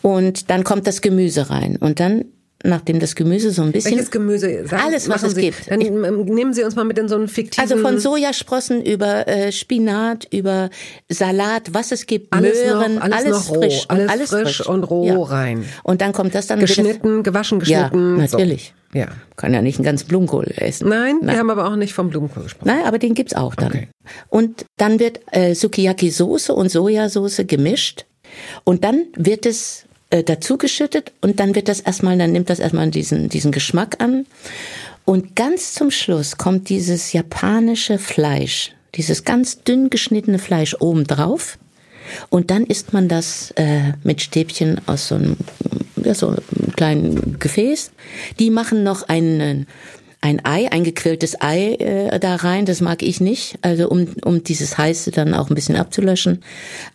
[0.02, 1.78] Und dann kommt das Gemüse rein.
[1.78, 2.26] Und dann
[2.64, 3.92] nachdem das Gemüse so ein bisschen.
[3.92, 4.68] Welches Gemüse?
[4.68, 5.70] Sagen, Alles, was es Sie, gibt.
[5.70, 7.62] Dann ich, nehmen Sie uns mal mit in so einen fiktiven.
[7.62, 10.70] Also von Sojasprossen über äh, Spinat, über
[11.10, 14.58] Salat, was es gibt, alles Möhren, noch, alles, alles noch roh, frisch, alles, alles frisch,
[14.58, 15.22] frisch und roh ja.
[15.22, 15.66] rein.
[15.84, 18.18] Und dann kommt das dann geschnitten, gewaschen, geschnitten.
[18.18, 18.74] Ja, natürlich.
[18.94, 19.00] So.
[19.00, 19.08] Ja.
[19.38, 20.90] Kann ja nicht einen ganzen Blumenkohl essen.
[20.90, 22.68] Nein, Nein, wir haben aber auch nicht vom Blumenkohl gesprochen.
[22.68, 23.70] Nein, aber den gibt's auch dann.
[23.70, 23.88] Okay.
[24.28, 28.06] Und dann wird äh, Sukiyaki-Soße und Sojasauce gemischt
[28.64, 32.90] und dann wird es äh, dazugeschüttet und dann wird das erstmal, dann nimmt das erstmal
[32.92, 34.26] diesen, diesen Geschmack an.
[35.06, 41.58] Und ganz zum Schluss kommt dieses japanische Fleisch, dieses ganz dünn geschnittene Fleisch obendrauf.
[42.30, 45.38] Und dann isst man das äh, mit Stäbchen aus so einem,
[46.04, 47.92] ja, so einem kleinen Gefäß.
[48.40, 49.66] Die machen noch einen,
[50.22, 52.66] ein Ei, ein gequilltes Ei äh, da rein.
[52.66, 56.44] Das mag ich nicht, also um, um dieses Heiße dann auch ein bisschen abzulöschen.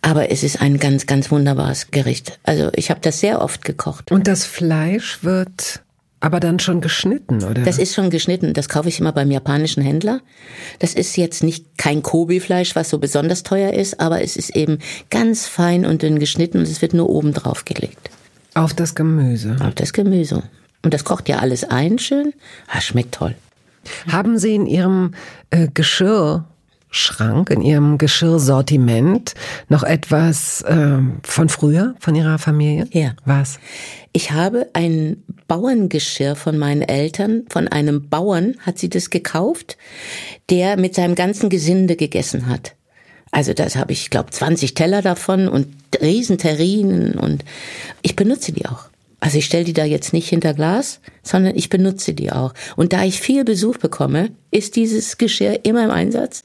[0.01, 2.39] Aber es ist ein ganz, ganz wunderbares Gericht.
[2.43, 4.11] Also ich habe das sehr oft gekocht.
[4.11, 5.81] Und das Fleisch wird
[6.19, 7.61] aber dann schon geschnitten, oder?
[7.61, 8.53] Das ist schon geschnitten.
[8.53, 10.21] Das kaufe ich immer beim japanischen Händler.
[10.79, 14.79] Das ist jetzt nicht kein Kobe-Fleisch, was so besonders teuer ist, aber es ist eben
[15.11, 18.09] ganz fein und dünn geschnitten und es wird nur oben drauf gelegt.
[18.55, 19.57] Auf das Gemüse.
[19.59, 20.41] Auf das Gemüse.
[20.83, 22.33] Und das kocht ja alles ein schön.
[22.67, 23.35] Ah, schmeckt toll.
[24.11, 25.13] Haben Sie in Ihrem
[25.49, 29.33] äh, Geschirrschrank, in Ihrem Geschirrsortiment
[29.69, 32.87] noch etwas äh, von früher, von Ihrer Familie?
[32.91, 33.13] Ja.
[33.25, 33.59] Was?
[34.13, 39.77] Ich habe ein Bauerngeschirr von meinen Eltern, von einem Bauern hat sie das gekauft,
[40.49, 42.73] der mit seinem ganzen Gesinde gegessen hat.
[43.31, 45.67] Also das habe ich, glaube 20 Teller davon und
[46.01, 47.45] Riesenterrinen und
[48.01, 48.86] ich benutze die auch.
[49.19, 52.53] Also ich stelle die da jetzt nicht hinter Glas, sondern ich benutze die auch.
[52.75, 56.43] Und da ich viel Besuch bekomme, ist dieses Geschirr immer im Einsatz.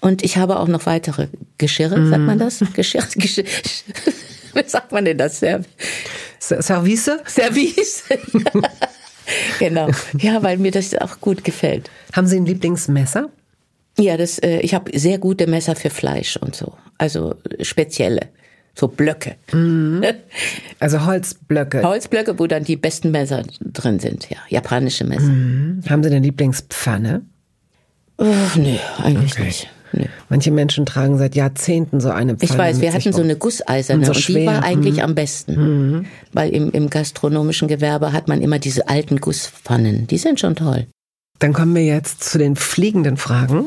[0.00, 2.10] Und ich habe auch noch weitere Geschirre, mm.
[2.10, 2.64] sagt man das?
[2.74, 3.44] Geschirr, Geschirr.
[4.54, 5.38] Wie sagt man denn das?
[5.38, 5.64] Serv
[6.40, 7.10] Service?
[7.26, 8.04] Service.
[9.60, 9.88] genau.
[10.18, 11.90] Ja, weil mir das auch gut gefällt.
[12.12, 13.30] Haben Sie ein Lieblingsmesser?
[13.98, 16.72] Ja, das, äh, ich habe sehr gute Messer für Fleisch und so.
[16.98, 18.28] Also spezielle.
[18.80, 19.36] So Blöcke.
[19.52, 20.02] Mhm.
[20.82, 21.82] Also Holzblöcke.
[21.82, 24.38] Holzblöcke, wo dann die besten Messer drin sind, ja.
[24.48, 25.26] Japanische Messer.
[25.26, 25.82] Mhm.
[25.86, 27.20] Haben Sie eine Lieblingspfanne?
[28.16, 28.24] Oh,
[28.56, 29.44] nee, eigentlich okay.
[29.44, 29.70] nicht.
[29.92, 30.08] Nee.
[30.30, 32.50] Manche Menschen tragen seit Jahrzehnten so eine Pfanne.
[32.50, 35.02] Ich weiß, wir hatten so eine gusseiserne und, so und die war eigentlich mhm.
[35.02, 35.56] am besten.
[35.56, 36.06] Mhm.
[36.32, 40.06] Weil im, im gastronomischen Gewerbe hat man immer diese alten Gusspfannen.
[40.06, 40.86] Die sind schon toll.
[41.40, 43.66] Dann kommen wir jetzt zu den fliegenden Fragen.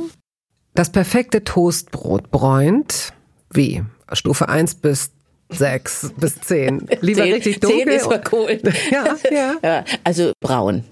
[0.73, 3.13] Das perfekte Toastbrot bräunt
[3.53, 3.83] wie?
[4.11, 5.11] Stufe 1 bis
[5.49, 6.87] 6 bis 10.
[7.01, 7.79] Lieber 10, richtig dunkel.
[7.79, 8.59] 10 ist mal cool.
[8.91, 9.55] Ja, ja.
[9.63, 10.83] ja also braun.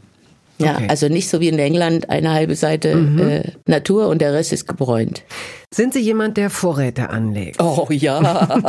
[0.57, 0.88] Ja, okay.
[0.89, 3.20] also nicht so wie in England eine halbe Seite mhm.
[3.20, 5.24] äh, Natur und der Rest ist gebräunt.
[5.74, 7.59] Sind Sie jemand, der Vorräte anlegt?
[7.62, 8.62] Oh ja,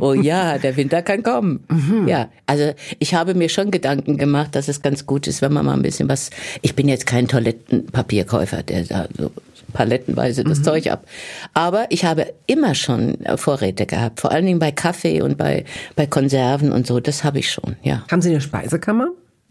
[0.00, 1.64] oh ja, der Winter kann kommen.
[1.68, 2.06] Mhm.
[2.06, 5.64] Ja, also ich habe mir schon Gedanken gemacht, dass es ganz gut ist, wenn man
[5.64, 6.30] mal ein bisschen was.
[6.60, 9.30] Ich bin jetzt kein Toilettenpapierkäufer, der da so
[9.72, 10.64] palettenweise das mhm.
[10.64, 11.06] Zeug ab.
[11.54, 15.64] Aber ich habe immer schon Vorräte gehabt, vor allen Dingen bei Kaffee und bei
[15.96, 17.00] bei Konserven und so.
[17.00, 17.76] Das habe ich schon.
[17.82, 18.04] Ja.
[18.10, 19.08] Haben Sie eine Speisekammer?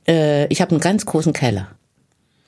[0.07, 1.67] Äh, ich habe einen ganz großen Keller.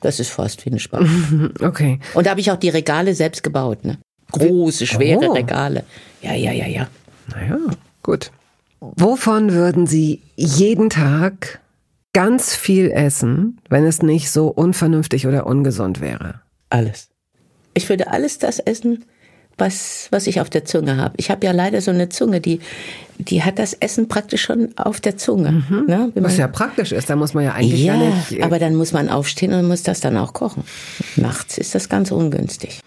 [0.01, 1.51] Das ist fast wie eine Speise.
[1.61, 1.99] Okay.
[2.13, 3.97] Und da habe ich auch die Regale selbst gebaut, ne?
[4.31, 5.33] Große, schwere oh.
[5.33, 5.83] Regale.
[6.21, 6.87] Ja, ja, ja, ja.
[7.31, 7.57] Naja,
[8.01, 8.31] gut.
[8.79, 11.59] Wovon würden Sie jeden Tag
[12.11, 16.41] ganz viel essen, wenn es nicht so unvernünftig oder ungesund wäre?
[16.69, 17.09] Alles.
[17.73, 19.05] Ich würde alles das essen,
[19.57, 21.13] was, was ich auf der Zunge habe.
[21.17, 22.59] Ich habe ja leider so eine Zunge, die,
[23.19, 25.51] die hat das Essen praktisch schon auf der Zunge.
[25.51, 25.85] Mhm.
[25.87, 26.11] Ne?
[26.15, 28.31] Was ja praktisch ist, da muss man ja eigentlich ja, gar nicht.
[28.31, 30.63] Äh, aber dann muss man aufstehen und muss das dann auch kochen.
[31.15, 32.79] Nachts ist das ganz ungünstig.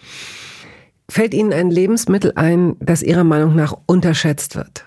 [1.08, 4.84] Fällt Ihnen ein Lebensmittel ein, das Ihrer Meinung nach unterschätzt wird?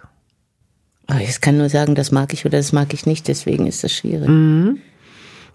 [1.22, 3.94] Ich kann nur sagen, das mag ich oder das mag ich nicht, deswegen ist das
[3.94, 4.28] schwierig.
[4.28, 4.80] Mhm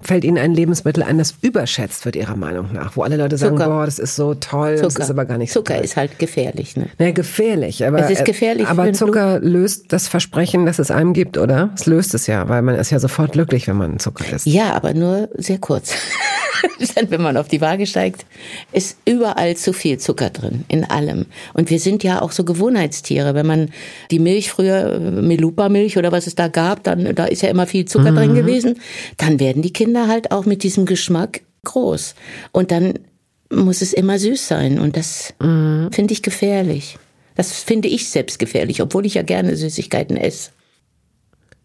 [0.05, 2.97] fällt Ihnen ein Lebensmittel ein, das überschätzt wird, Ihrer Meinung nach?
[2.97, 3.69] Wo alle Leute sagen, Zucker.
[3.69, 4.89] boah, das ist so toll, Zucker.
[4.89, 5.85] das ist aber gar nicht Zucker so toll.
[5.85, 6.87] ist halt gefährlich, ne?
[6.99, 7.99] Naja, gefährlich, aber.
[7.99, 8.67] Es ist gefährlich.
[8.69, 11.71] Aber Zucker löst das Versprechen, das es einem gibt, oder?
[11.75, 14.47] Es löst es ja, weil man ist ja sofort glücklich, wenn man Zucker isst.
[14.47, 15.95] Ja, aber nur sehr kurz.
[17.09, 18.27] wenn man auf die Waage steigt,
[18.73, 21.27] ist überall zu viel Zucker drin, in allem.
[21.53, 23.35] Und wir sind ja auch so Gewohnheitstiere.
[23.35, 23.71] Wenn man
[24.11, 27.85] die Milch früher, Melupa-Milch oder was es da gab, dann, da ist ja immer viel
[27.85, 28.17] Zucker mhm.
[28.17, 28.81] drin gewesen,
[29.17, 32.15] dann werden die Kinder halt auch mit diesem Geschmack groß.
[32.53, 32.95] Und dann
[33.51, 34.79] muss es immer süß sein.
[34.79, 35.91] Und das mhm.
[35.93, 36.99] finde ich gefährlich.
[37.37, 40.51] Das finde ich selbst gefährlich, obwohl ich ja gerne Süßigkeiten esse.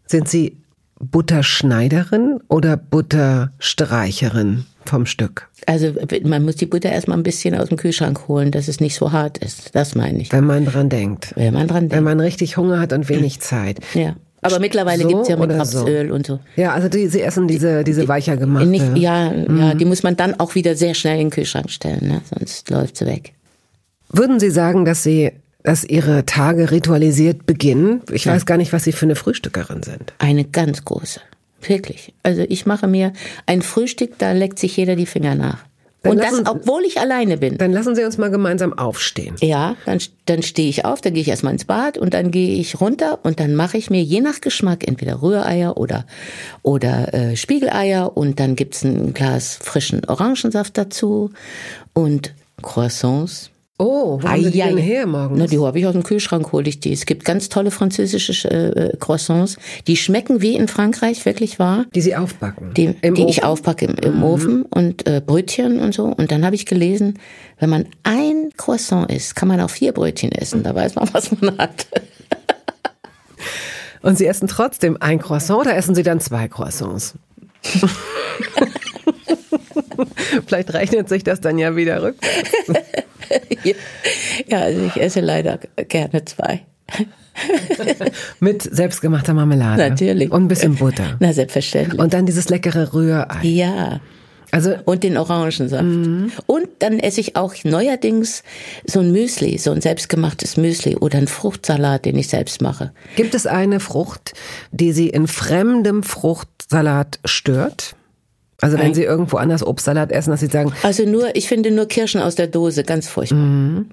[0.08, 0.58] Sind Sie
[1.00, 4.66] Butterschneiderin oder Butterstreicherin?
[4.90, 5.48] Vom Stück.
[5.66, 8.96] Also man muss die Butter erstmal ein bisschen aus dem Kühlschrank holen, dass es nicht
[8.96, 9.74] so hart ist.
[9.76, 10.32] Das meine ich.
[10.32, 11.34] Wenn man dran denkt.
[11.36, 11.96] Wenn man dran denkt.
[11.96, 13.80] Wenn man richtig Hunger hat und wenig Zeit.
[13.94, 14.16] Ja.
[14.42, 15.80] Aber mittlerweile So gibt's ja mit oder so?
[15.80, 16.40] Rapsöl und so.
[16.56, 18.68] Ja, also die, sie essen diese, diese weicher gemachte.
[18.70, 19.58] Nicht, ja, Mhm.
[19.60, 22.22] ja, die muss man dann auch wieder sehr schnell in den Kühlschrank stellen, ne?
[22.34, 23.34] sonst läuft sie weg.
[24.12, 25.32] Würden Sie sagen, dass Sie,
[25.64, 28.02] dass Ihre Tage ritualisiert beginnen?
[28.12, 30.14] Ich weiß gar nicht, was Sie für eine Frühstückerin sind.
[30.20, 31.20] Eine ganz große.
[31.62, 32.14] Wirklich.
[32.24, 33.14] Also ich mache mir
[33.46, 35.66] ein Frühstück, da leckt sich jeder die Finger nach.
[36.02, 37.58] Dann und das, lassen- obwohl ich alleine bin.
[37.58, 39.36] Dann lassen Sie uns mal gemeinsam aufstehen.
[39.42, 42.56] Ja, dann, dann stehe ich auf, dann gehe ich erstmal ins Bad und dann gehe
[42.58, 46.06] ich runter und dann mache ich mir je nach Geschmack entweder Rühreier oder,
[46.62, 51.32] oder äh, Spiegeleier und dann gibt's ein Glas frischen Orangensaft dazu
[51.94, 53.50] und Croissants.
[53.82, 55.40] Oh, wo haben Sie die denn her morgens?
[55.40, 56.92] Na, die habe ich aus dem Kühlschrank, hole ich die.
[56.92, 59.56] Es gibt ganz tolle französische äh, Croissants,
[59.88, 61.86] die schmecken wie in Frankreich, wirklich wahr.
[61.96, 62.74] die Sie aufbacken.
[62.74, 63.44] Die, Im die ich Ofen?
[63.44, 63.50] Mhm.
[63.50, 66.08] aufpacke im, im Ofen und äh, Brötchen und so.
[66.08, 67.20] Und dann habe ich gelesen,
[67.58, 70.62] wenn man ein Croissant isst, kann man auch vier Brötchen essen.
[70.62, 71.88] Da weiß man, was man hat.
[74.02, 77.16] Und Sie essen trotzdem ein Croissant oder essen Sie dann zwei Croissants?
[80.48, 82.52] Vielleicht rechnet sich das dann ja wieder rückwärts.
[84.48, 86.62] Ja, also ich esse leider gerne zwei.
[88.40, 89.90] Mit selbstgemachter Marmelade.
[89.90, 90.32] Natürlich.
[90.32, 91.16] Und ein bisschen Butter.
[91.20, 92.00] Na, selbstverständlich.
[92.00, 93.44] Und dann dieses leckere Rührei.
[93.44, 94.00] ja.
[94.52, 95.84] Also, Und den Orangensaft.
[95.84, 98.42] Und dann esse ich auch neuerdings
[98.84, 102.92] so ein Müsli, so ein selbstgemachtes Müsli oder einen Fruchtsalat, den ich selbst mache.
[103.16, 104.34] gibt es eine Frucht,
[104.72, 107.96] die Sie in fremdem Fruchtsalat stört?
[108.62, 111.72] Also wenn Ein- Sie irgendwo anders Obstsalat essen, dass Sie sagen, Also nur, ich finde
[111.72, 113.40] nur Kirschen aus der Dose ganz furchtbar.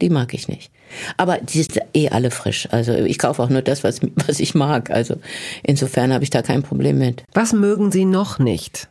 [0.01, 0.71] Die mag ich nicht.
[1.17, 2.69] Aber die sind eh alle frisch.
[2.73, 4.91] Also ich kaufe auch nur das, was, was ich mag.
[4.91, 5.17] Also
[5.63, 7.23] insofern habe ich da kein Problem mit.
[7.33, 8.89] was mögen Sie noch nicht?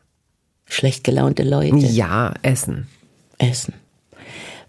[0.67, 2.87] Schlecht gelaunte Leute Ja, essen.
[3.37, 3.73] essen.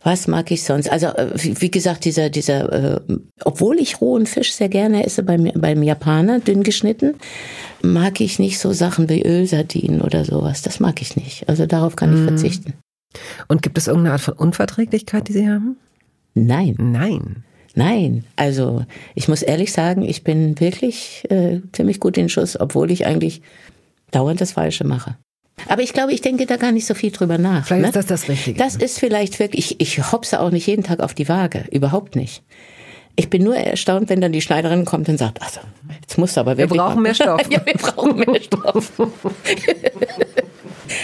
[0.07, 0.89] Was mag ich sonst?
[0.89, 3.01] Also äh, wie, gesagt, dieser dieser, äh,
[3.45, 7.17] obwohl ich rohen Fisch sehr gerne esse beim beim Japaner, dünn geschnitten,
[7.83, 10.63] mag ich nicht so Sachen wie Ölsardinen oder sowas.
[10.63, 11.49] Das mag ich nicht.
[11.49, 12.75] Also darauf kann ich verzichten.
[13.49, 15.77] Und gibt es irgendeine Art von Unverträglichkeit, die Sie haben?
[16.35, 16.77] Nein.
[16.79, 17.43] Nein.
[17.75, 18.87] Nein, also
[19.17, 23.43] ich muss ehrlich sagen, ich bin wirklich äh, ziemlich gut in Schuss, obwohl ich eigentlich
[24.13, 25.17] dauernd das Falsche mache.
[25.69, 27.67] Aber ich glaube, ich denke da gar nicht so viel drüber nach.
[27.67, 27.89] Vielleicht ne?
[27.89, 28.59] ist das das Richtige.
[28.59, 32.15] Das ist vielleicht wirklich, ich, ich hopse auch nicht jeden Tag auf die Waage, überhaupt
[32.15, 32.43] nicht.
[33.17, 35.61] Ich bin nur erstaunt, wenn dann die Schneiderin kommt und sagt, also,
[36.03, 36.79] jetzt musst du aber wirklich.
[36.79, 37.41] brauchen mal- mehr Stoff.
[37.51, 38.93] ja, wir brauchen mehr Stoff.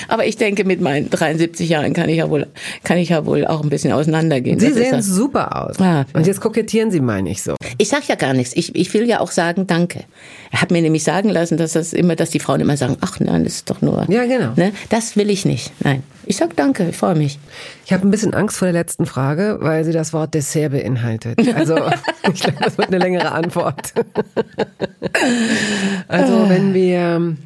[0.08, 2.46] aber ich denke, mit meinen 73 Jahren kann ich ja wohl,
[2.84, 4.58] kann ich ja wohl auch ein bisschen auseinandergehen.
[4.60, 5.78] Sie Das sehen ja- super aus.
[5.78, 6.04] Ja.
[6.14, 7.54] Und jetzt kokettieren Sie, meine ich so.
[7.78, 8.52] ich sag ja gar nichts.
[8.56, 10.04] Ich, ich will ja auch sagen, danke.
[10.50, 13.18] Er hat mir nämlich sagen lassen, dass das immer, dass die Frauen immer sagen, ach
[13.20, 14.04] nein, das ist doch nur.
[14.08, 14.52] Ja, genau.
[14.56, 14.72] Ne?
[14.90, 15.72] Das will ich nicht.
[15.82, 16.02] Nein.
[16.24, 17.38] Ich sag danke, ich freue mich.
[17.84, 21.38] Ich habe ein bisschen Angst vor der letzten Frage, weil sie das Wort Dessert beinhaltet.
[21.56, 21.76] Also
[22.32, 23.92] ich glaube, das wird eine längere Antwort.
[26.08, 27.36] Also wenn wir,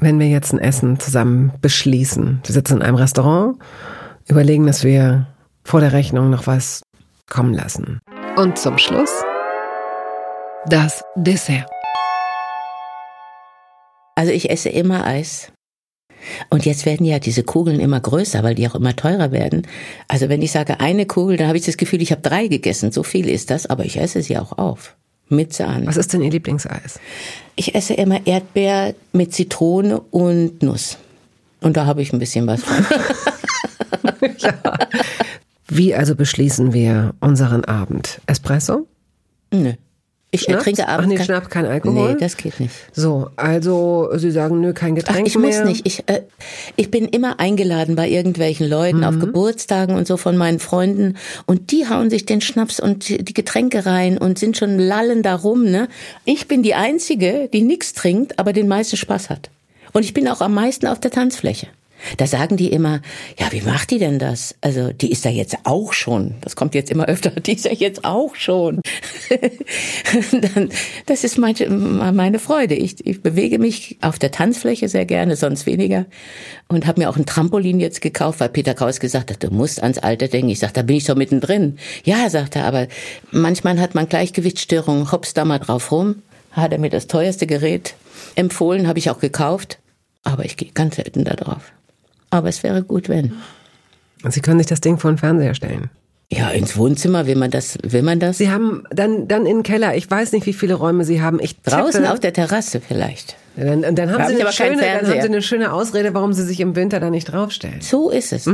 [0.00, 3.58] wenn wir jetzt ein Essen zusammen beschließen, wir sitzen in einem Restaurant,
[4.28, 5.26] überlegen, dass wir
[5.62, 6.82] vor der Rechnung noch was
[7.28, 8.00] kommen lassen.
[8.36, 9.10] Und zum Schluss
[10.66, 11.68] das Dessert.
[14.14, 15.52] Also ich esse immer Eis.
[16.50, 19.66] Und jetzt werden ja diese Kugeln immer größer, weil die auch immer teurer werden.
[20.06, 22.92] Also wenn ich sage eine Kugel, dann habe ich das Gefühl, ich habe drei gegessen.
[22.92, 24.96] So viel ist das, aber ich esse sie auch auf.
[25.30, 25.86] Mit Sahne.
[25.86, 26.98] Was ist denn Ihr Lieblingseis?
[27.54, 30.98] Ich esse immer Erdbeer mit Zitrone und Nuss.
[31.60, 32.84] Und da habe ich ein bisschen was von.
[35.68, 38.20] Wie also beschließen wir unseren Abend?
[38.26, 38.88] Espresso?
[39.52, 39.74] Nö.
[40.32, 40.62] Ich Schnaps?
[40.62, 42.12] trinke abends Ach nee, kein- Schnaps, kein Alkohol?
[42.12, 42.72] Nee, das geht nicht.
[42.92, 45.58] So, also Sie sagen, nö, kein Ach, Getränk ich mehr.
[45.60, 45.86] muss nicht.
[45.86, 46.22] Ich, äh,
[46.76, 51.16] ich bin immer eingeladen bei irgendwelchen Leuten auf Geburtstagen und so von meinen Freunden
[51.46, 55.22] und die hauen sich den Schnaps und die die Getränke rein und sind schon lallen
[55.24, 55.64] darum.
[55.64, 55.88] Ne?
[56.24, 59.50] Ich bin die Einzige, die nichts trinkt, aber den meisten Spaß hat.
[59.92, 61.66] Und ich bin auch am meisten auf der Tanzfläche.
[62.16, 63.00] Da sagen die immer,
[63.38, 64.54] ja, wie macht die denn das?
[64.60, 66.34] Also, die ist da jetzt auch schon.
[66.40, 67.30] Das kommt jetzt immer öfter.
[67.30, 68.80] Die ist ja jetzt auch schon.
[71.06, 72.74] Das ist meine, meine Freude.
[72.74, 76.06] Ich, ich bewege mich auf der Tanzfläche sehr gerne, sonst weniger.
[76.68, 79.82] Und habe mir auch ein Trampolin jetzt gekauft, weil Peter Kraus gesagt hat, du musst
[79.82, 80.50] ans Alter denken.
[80.50, 81.78] Ich sag, da bin ich doch mittendrin.
[82.04, 82.88] Ja, sagt er, aber
[83.30, 85.12] manchmal hat man Gleichgewichtsstörungen.
[85.12, 86.22] Hops da mal drauf rum.
[86.52, 87.94] Hat er mir das teuerste Gerät
[88.34, 89.78] empfohlen, habe ich auch gekauft.
[90.22, 91.72] Aber ich gehe ganz selten da drauf.
[92.30, 93.32] Aber es wäre gut, wenn.
[94.28, 95.90] Sie können sich das Ding vor den Fernseher stellen.
[96.32, 98.38] Ja, ins Wohnzimmer, will man das, will man das?
[98.38, 101.40] Sie haben dann, dann in den Keller, ich weiß nicht, wie viele Räume Sie haben.
[101.40, 103.34] Ich Draußen auf der Terrasse vielleicht.
[103.56, 105.20] Ja, dann, dann haben Da hab Sie ich eine schöne, dann haben.
[105.20, 107.80] Sie eine schöne Ausrede, warum Sie sich im Winter da nicht draufstellen.
[107.80, 108.48] So ist es.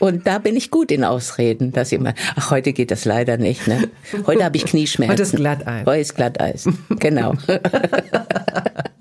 [0.00, 3.68] Und da bin ich gut in Ausreden, dass immer, ach, heute geht das leider nicht,
[3.68, 3.88] ne?
[4.26, 5.12] Heute habe ich Knieschmerzen.
[5.12, 5.86] Heute ist Glatteis.
[5.86, 6.68] Heute ist Glatteis.
[6.98, 7.34] Genau.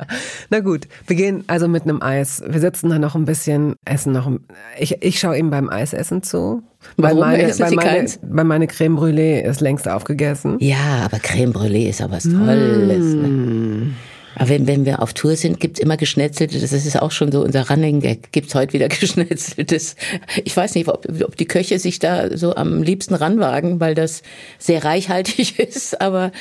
[0.54, 2.44] Na gut, wir gehen also mit einem Eis.
[2.46, 4.28] Wir sitzen da noch ein bisschen, essen noch.
[4.28, 4.42] ein-
[4.78, 6.62] Ich, ich schaue ihm beim Eisessen zu.
[6.98, 10.58] Warum meine, essen weil, Sie meine, weil meine Creme Brûlée ist längst aufgegessen.
[10.60, 13.16] Ja, aber Creme Brûlée ist auch was Tolles.
[13.16, 13.28] Ne?
[13.28, 13.96] Mm.
[14.36, 17.42] Aber wenn, wenn wir auf Tour sind, gibt's immer geschnetzelte, das ist auch schon so
[17.44, 19.96] unser Running Gag, gibt's heute wieder geschnetzeltes.
[20.44, 24.22] Ich weiß nicht, ob, ob die Köche sich da so am liebsten ranwagen, weil das
[24.58, 26.32] sehr reichhaltig ist, aber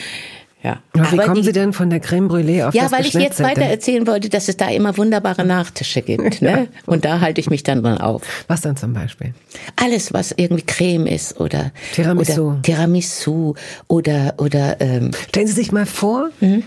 [0.62, 0.80] ja.
[0.92, 3.14] Aber wie kommen die, Sie denn von der Creme Brûlée auf Ja, das weil ich
[3.14, 6.42] jetzt weiter erzählen wollte, dass es da immer wunderbare Nachtische gibt.
[6.42, 6.68] Ne?
[6.86, 8.22] Und da halte ich mich dann dran auf.
[8.48, 9.32] Was dann zum Beispiel?
[9.76, 12.42] Alles, was irgendwie Creme ist oder Tiramisu.
[12.48, 13.54] oder Tiramisu
[13.88, 16.64] oder oder ähm, Stellen Sie sich mal vor, Mhm.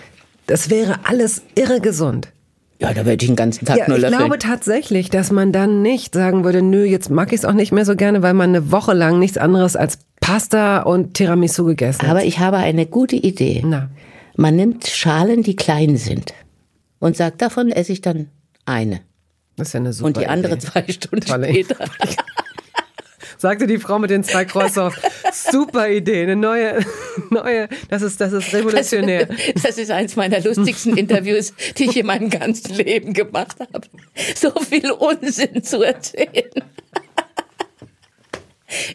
[0.48, 2.30] das wäre alles irre gesund.
[2.80, 4.20] ja, da würde ich den ganzen Tag Ja, nur ich löffeln.
[4.20, 7.72] glaube tatsächlich, dass man dann nicht sagen würde, nö, jetzt mag ich es auch nicht
[7.72, 12.06] mehr so gerne, weil man eine Woche lang nichts anderes als Pasta und Tiramisu gegessen.
[12.06, 13.62] Aber ich habe eine gute Idee.
[13.66, 13.90] Na.
[14.38, 16.34] Man nimmt Schalen, die klein sind
[17.00, 18.30] und sagt, davon esse ich dann
[18.66, 19.02] eine.
[19.58, 20.66] Das ist ja eine super Und die andere Idee.
[20.66, 21.76] zwei Stunden Tolle später.
[23.38, 24.96] Sagte die Frau mit den zwei Croissants.
[25.52, 26.80] Super Idee, eine neue,
[27.30, 29.28] neue, das ist, das ist revolutionär.
[29.62, 33.88] Das ist eins meiner lustigsten Interviews, die ich in meinem ganzen Leben gemacht habe.
[34.36, 36.50] So viel Unsinn zu erzählen.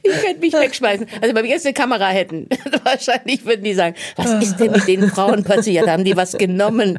[0.03, 1.07] Ich könnte mich wegschmeißen.
[1.21, 2.49] Also wenn wir jetzt eine Kamera hätten,
[2.85, 5.89] wahrscheinlich würden die sagen, was ist denn mit den Frauen passiert?
[5.89, 6.99] Haben die was genommen?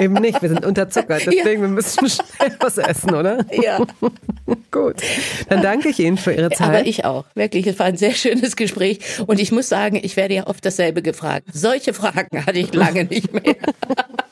[0.00, 3.44] Eben nicht, wir sind unterzuckert, deswegen wir müssen schnell was essen, oder?
[3.52, 3.78] Ja.
[4.70, 4.96] Gut,
[5.48, 6.68] dann danke ich Ihnen für Ihre Zeit.
[6.68, 7.24] Aber ich auch.
[7.34, 9.00] Wirklich, es war ein sehr schönes Gespräch.
[9.26, 11.48] Und ich muss sagen, ich werde ja oft dasselbe gefragt.
[11.52, 13.56] Solche Fragen hatte ich lange nicht mehr.